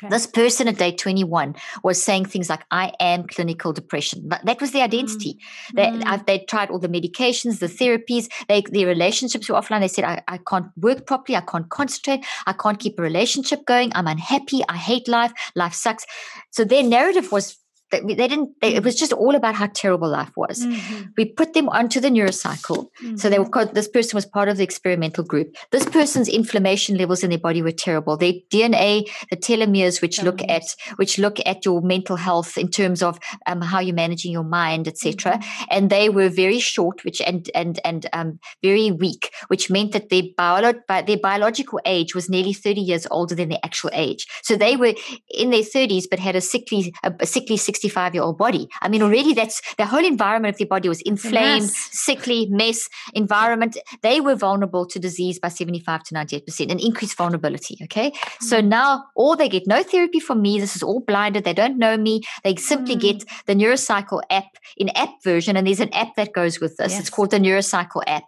[0.00, 0.10] Okay.
[0.10, 4.22] This person at day 21 was saying things like, I am clinical depression.
[4.26, 5.40] But that was the identity.
[5.72, 5.74] Mm.
[5.74, 6.26] They, mm.
[6.26, 9.80] they tried all the medications, the therapies, they, their relationships were offline.
[9.80, 11.34] They said, I, I can't work properly.
[11.34, 12.24] I can't concentrate.
[12.46, 13.90] I can't keep a relationship going.
[13.96, 14.62] I'm unhappy.
[14.68, 15.32] I hate life.
[15.56, 16.06] Life sucks.
[16.52, 17.58] So their narrative was
[17.90, 21.04] they, they didn't they, it was just all about how terrible life was mm-hmm.
[21.16, 23.16] we put them onto the neurocycle mm-hmm.
[23.16, 23.74] so they were mm-hmm.
[23.74, 27.62] this person was part of the experimental group this person's inflammation levels in their body
[27.62, 30.62] were terrible their dna the telomeres which look at
[30.96, 34.86] which look at your mental health in terms of um, how you're managing your mind
[34.88, 35.64] etc mm-hmm.
[35.70, 40.08] and they were very short which and and and um, very weak which meant that
[40.10, 40.72] their, bio-
[41.02, 44.94] their biological age was nearly 30 years older than their actual age so they were
[45.30, 48.68] in their 30s but had a sickly a, a sickly 65 year old body.
[48.82, 53.76] I mean, already that's the whole environment of their body was inflamed, sickly, mess environment.
[54.02, 57.78] They were vulnerable to disease by 75 to 98% an increased vulnerability.
[57.84, 58.10] Okay.
[58.10, 58.42] Mm.
[58.42, 60.60] So now all they get no therapy from me.
[60.60, 61.44] This is all blinded.
[61.44, 62.22] They don't know me.
[62.42, 63.00] They simply mm.
[63.00, 65.56] get the Neurocycle app in app version.
[65.56, 66.92] And there's an app that goes with this.
[66.92, 67.00] Yes.
[67.00, 68.24] It's called the Neurocycle app.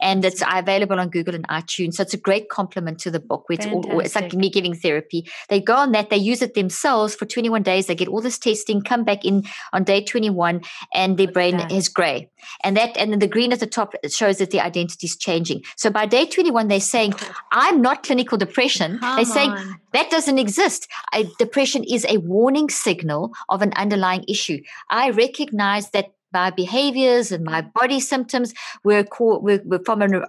[0.00, 1.94] And it's available on Google and iTunes.
[1.94, 3.48] So it's a great complement to the book.
[3.48, 5.26] Where it's, all, it's like me giving therapy.
[5.48, 6.10] They go on that.
[6.10, 7.86] They use it themselves for 21 days.
[7.86, 10.62] They get all this testing come back in on day 21
[10.92, 12.28] and their brain is gray.
[12.64, 15.62] And that and then the green at the top shows that the identity is changing.
[15.76, 17.14] So by day 21, they're saying,
[17.52, 18.98] I'm not clinical depression.
[18.98, 19.80] Come they're saying on.
[19.92, 20.88] that doesn't exist.
[21.12, 24.60] I, depression is a warning signal of an underlying issue.
[24.90, 30.24] I recognize that my behaviors and my body symptoms were, called, were, were from an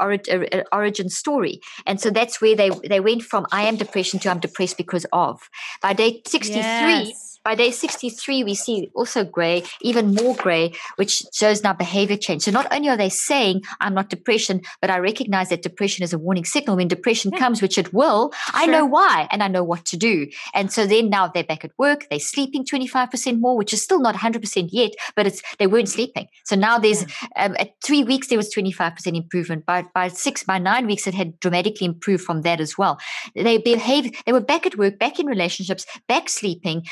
[0.71, 1.61] origin story.
[1.85, 5.05] And so that's where they, they went from I am depression to I'm depressed because
[5.13, 5.49] of.
[5.81, 11.23] By day 63, yes by day 63, we see also gray, even more gray, which
[11.33, 12.43] shows now behavior change.
[12.43, 16.13] So not only are they saying, I'm not depression, but I recognize that depression is
[16.13, 16.77] a warning signal.
[16.77, 17.39] When depression yeah.
[17.39, 18.51] comes, which it will, sure.
[18.53, 20.27] I know why and I know what to do.
[20.53, 23.99] And so then now they're back at work, they're sleeping 25% more, which is still
[23.99, 26.27] not 100% yet, but it's they weren't sleeping.
[26.45, 27.45] So now there's yeah.
[27.45, 29.65] um, at three weeks, there was 25% improvement.
[29.65, 32.99] By, by six, by nine weeks, it had dramatically improved from that as well.
[33.35, 36.83] They behaved, they were back at work, back in relationships, back sleeping,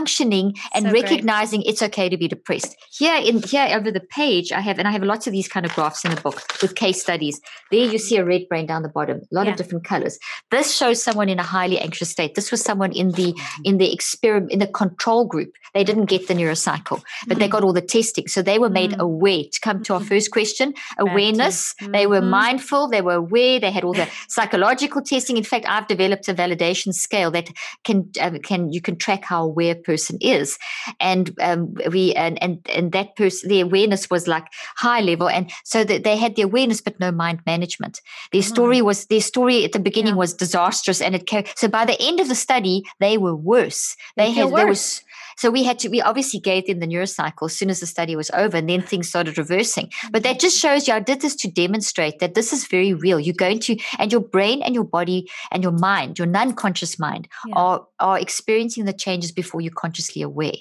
[0.00, 1.70] functioning and so recognizing great.
[1.70, 2.76] it's okay to be depressed.
[2.90, 5.66] Here in here over the page, I have and I have lots of these kind
[5.66, 7.40] of graphs in the book with case studies.
[7.70, 9.52] There you see a red brain down the bottom, a lot yeah.
[9.52, 10.18] of different colors.
[10.50, 12.34] This shows someone in a highly anxious state.
[12.34, 13.62] This was someone in the mm-hmm.
[13.64, 15.52] in the experiment in the control group.
[15.74, 17.38] They didn't get the neurocycle, but mm-hmm.
[17.38, 18.26] they got all the testing.
[18.28, 19.00] So they were made mm-hmm.
[19.00, 21.74] aware to come to our first question, awareness.
[21.80, 22.30] They were mm-hmm.
[22.30, 25.36] mindful, they were aware, they had all the psychological testing.
[25.36, 27.50] In fact, I've developed a validation scale that
[27.84, 30.58] can uh, can you can track how aware person is
[31.00, 35.50] and um, we and, and and that person the awareness was like high level and
[35.64, 38.00] so that they had the awareness but no mind management
[38.32, 38.54] their mm-hmm.
[38.54, 40.24] story was their story at the beginning yeah.
[40.24, 43.96] was disastrous and it came, so by the end of the study they were worse
[44.16, 44.54] they, had worse.
[44.54, 45.02] there was
[45.36, 48.16] so we had to, we obviously gave them the neurocycle as soon as the study
[48.16, 49.90] was over, and then things started reversing.
[50.10, 53.20] But that just shows you, I did this to demonstrate that this is very real.
[53.20, 56.98] You're going to, and your brain and your body and your mind, your non conscious
[56.98, 57.54] mind, yeah.
[57.56, 60.52] are, are experiencing the changes before you're consciously aware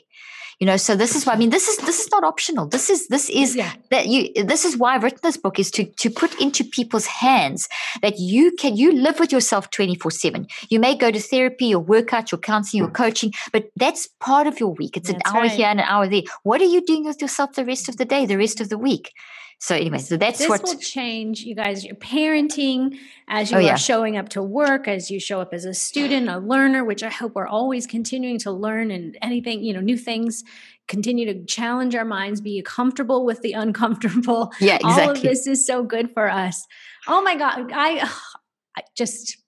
[0.59, 2.65] you know so this is why i mean this is this is not optional.
[2.67, 3.73] This is this is yeah.
[3.91, 7.05] that you this is why i've written this book is to to put into people's
[7.05, 7.67] hands
[8.01, 11.79] that you can you live with yourself 24 7 you may go to therapy your
[11.79, 14.97] workout your counseling your coaching but that's part of your week.
[14.97, 15.51] It's that's an hour right.
[15.51, 16.23] here and an hour there.
[16.43, 18.77] What are you doing with yourself the rest of the day the rest of the
[18.77, 19.13] week
[19.61, 21.41] so anyway, so that's this what will change.
[21.41, 22.97] You guys, your parenting
[23.27, 23.75] as oh, you oh, are yeah.
[23.75, 27.09] showing up to work, as you show up as a student, a learner, which I
[27.09, 30.45] hope we're always continuing to learn and anything, you know, new things.
[30.87, 34.53] Continue to challenge our minds, be comfortable with the uncomfortable.
[34.61, 35.03] Yeah, exactly.
[35.03, 36.65] All of this is so good for us.
[37.05, 38.09] Oh my God, I,
[38.77, 39.38] I just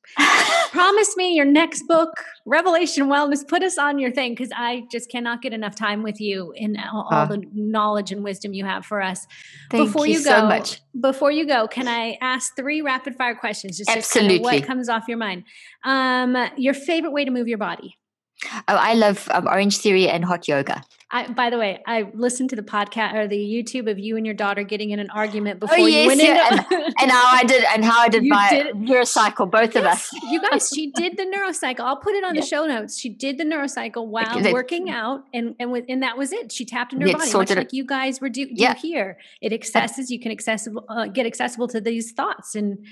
[0.71, 3.47] Promise me your next book, Revelation Wellness.
[3.47, 6.77] Put us on your thing because I just cannot get enough time with you and
[6.91, 9.27] all, all uh, the knowledge and wisdom you have for us.
[9.69, 10.81] Thank before you, you go, so much.
[10.99, 13.77] Before you go, can I ask three rapid fire questions?
[13.77, 14.37] Just absolutely.
[14.37, 15.43] Just what comes off your mind?
[15.83, 17.97] Um, your favorite way to move your body?
[18.45, 20.81] Oh, I love um, Orange Theory and hot yoga.
[21.13, 24.25] I, by the way, I listened to the podcast or the YouTube of you and
[24.25, 26.53] your daughter getting in an argument oh, before oh, yes, you went yeah.
[26.53, 29.75] into and, and, how I did and how I did you my did neurocycle, both
[29.75, 30.09] yes, of us.
[30.29, 31.81] you guys, she did the neurocycle.
[31.81, 32.41] I'll put it on yeah.
[32.41, 32.97] the show notes.
[32.97, 36.51] She did the neurocycle while that, working out, and and with, and that was it.
[36.51, 38.75] She tapped into her body, much like you guys were do, do yeah.
[38.75, 39.17] here.
[39.41, 40.09] It accesses.
[40.11, 42.85] You can accessible uh, get accessible to these thoughts and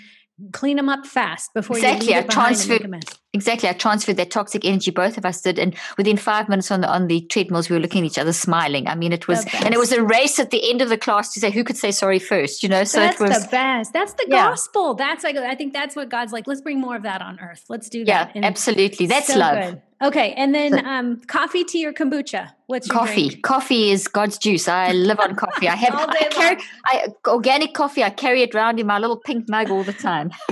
[0.51, 2.13] clean them up fast before exactly.
[2.13, 3.69] you I transferred exactly.
[3.69, 4.91] I transferred that toxic energy.
[4.91, 7.81] Both of us did, and within five minutes on the on the treadmills, we were
[7.81, 8.87] looking at each other, smiling.
[8.87, 11.33] I mean, it was and it was a race at the end of the class
[11.33, 12.63] to say who could say sorry first.
[12.63, 13.93] You know, so that's it was the best.
[13.93, 14.49] That's the yeah.
[14.49, 14.95] gospel.
[14.95, 16.47] That's like I think that's what God's like.
[16.47, 17.65] Let's bring more of that on earth.
[17.69, 18.27] Let's do that.
[18.27, 19.07] Yeah, and absolutely.
[19.07, 19.55] That's so love.
[19.55, 19.81] Good.
[20.01, 22.53] Okay, and then um, coffee, tea, or kombucha.
[22.67, 23.27] What's your coffee?
[23.29, 23.43] Drink?
[23.43, 24.69] Coffee is God's juice.
[24.69, 25.67] I live on coffee.
[25.67, 28.01] I have I carry, I, organic coffee.
[28.01, 30.31] I carry it around in my little pink mug all the time.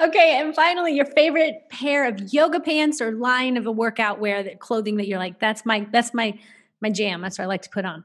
[0.00, 4.44] okay, and finally, your favorite pair of yoga pants or line of a workout wear
[4.44, 6.38] that clothing that you're like, that's my that's my
[6.80, 7.22] my jam.
[7.22, 8.04] That's what I like to put on.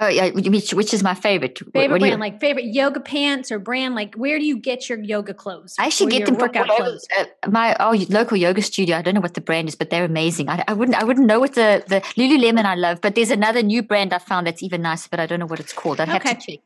[0.00, 1.56] Oh yeah, which which is my favorite?
[1.72, 3.94] Favorite brand, you, like favorite yoga pants or brand.
[3.94, 5.76] Like where do you get your yoga clothes?
[5.78, 7.06] I actually get them from clothes.
[7.16, 8.96] Uh, my oh local yoga studio.
[8.96, 10.48] I don't know what the brand is, but they're amazing.
[10.48, 13.62] I, I, wouldn't I wouldn't know what the the Lululemon I love, but there's another
[13.62, 16.00] new brand I found that's even nicer, but I don't know what it's called.
[16.00, 16.28] I'd okay.
[16.28, 16.60] have to check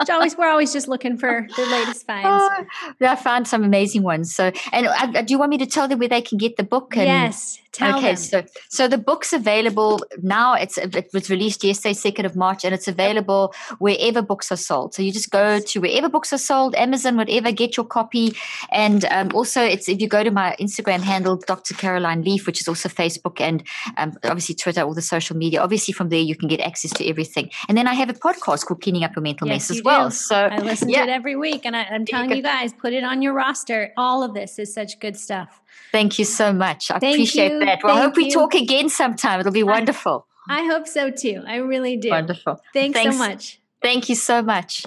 [0.00, 2.26] it's always we're always just looking for the latest finds.
[2.28, 4.34] Oh, I found some amazing ones.
[4.34, 6.62] So, and uh, do you want me to tell them where they can get the
[6.62, 6.96] book?
[6.96, 8.16] And, yes, tell okay, them.
[8.16, 10.54] so so the book's available now.
[10.54, 14.94] It's it was released yesterday, second of March, and it's available wherever books are sold.
[14.94, 18.34] So you just go to wherever books are sold, Amazon, whatever, get your copy.
[18.70, 21.74] And um, also, it's if you go to my Instagram handle, Dr.
[21.74, 23.62] Caroline Leaf, which is also Facebook and
[23.96, 25.60] um, obviously Twitter, all the social media.
[25.62, 27.50] Obviously, from there you can get access to everything.
[27.68, 30.08] And then I have a podcast called Cleaning Up Your Mental yes as well.
[30.08, 30.14] Do.
[30.14, 31.04] So I listen yeah.
[31.04, 33.32] to it every week, and I, am telling you, you guys, put it on your
[33.32, 33.92] roster.
[33.96, 35.60] All of this is such good stuff.
[35.92, 36.90] Thank you so much.
[36.90, 37.60] I Thank appreciate you.
[37.60, 37.80] that.
[37.82, 39.40] Well, Thank I hope we talk again sometime.
[39.40, 40.26] It'll be wonderful.
[40.48, 41.42] I, I, hope so too.
[41.46, 42.10] I really do.
[42.10, 42.60] Wonderful.
[42.72, 43.60] Thanks, Thanks so much.
[43.82, 44.84] Thank you so much.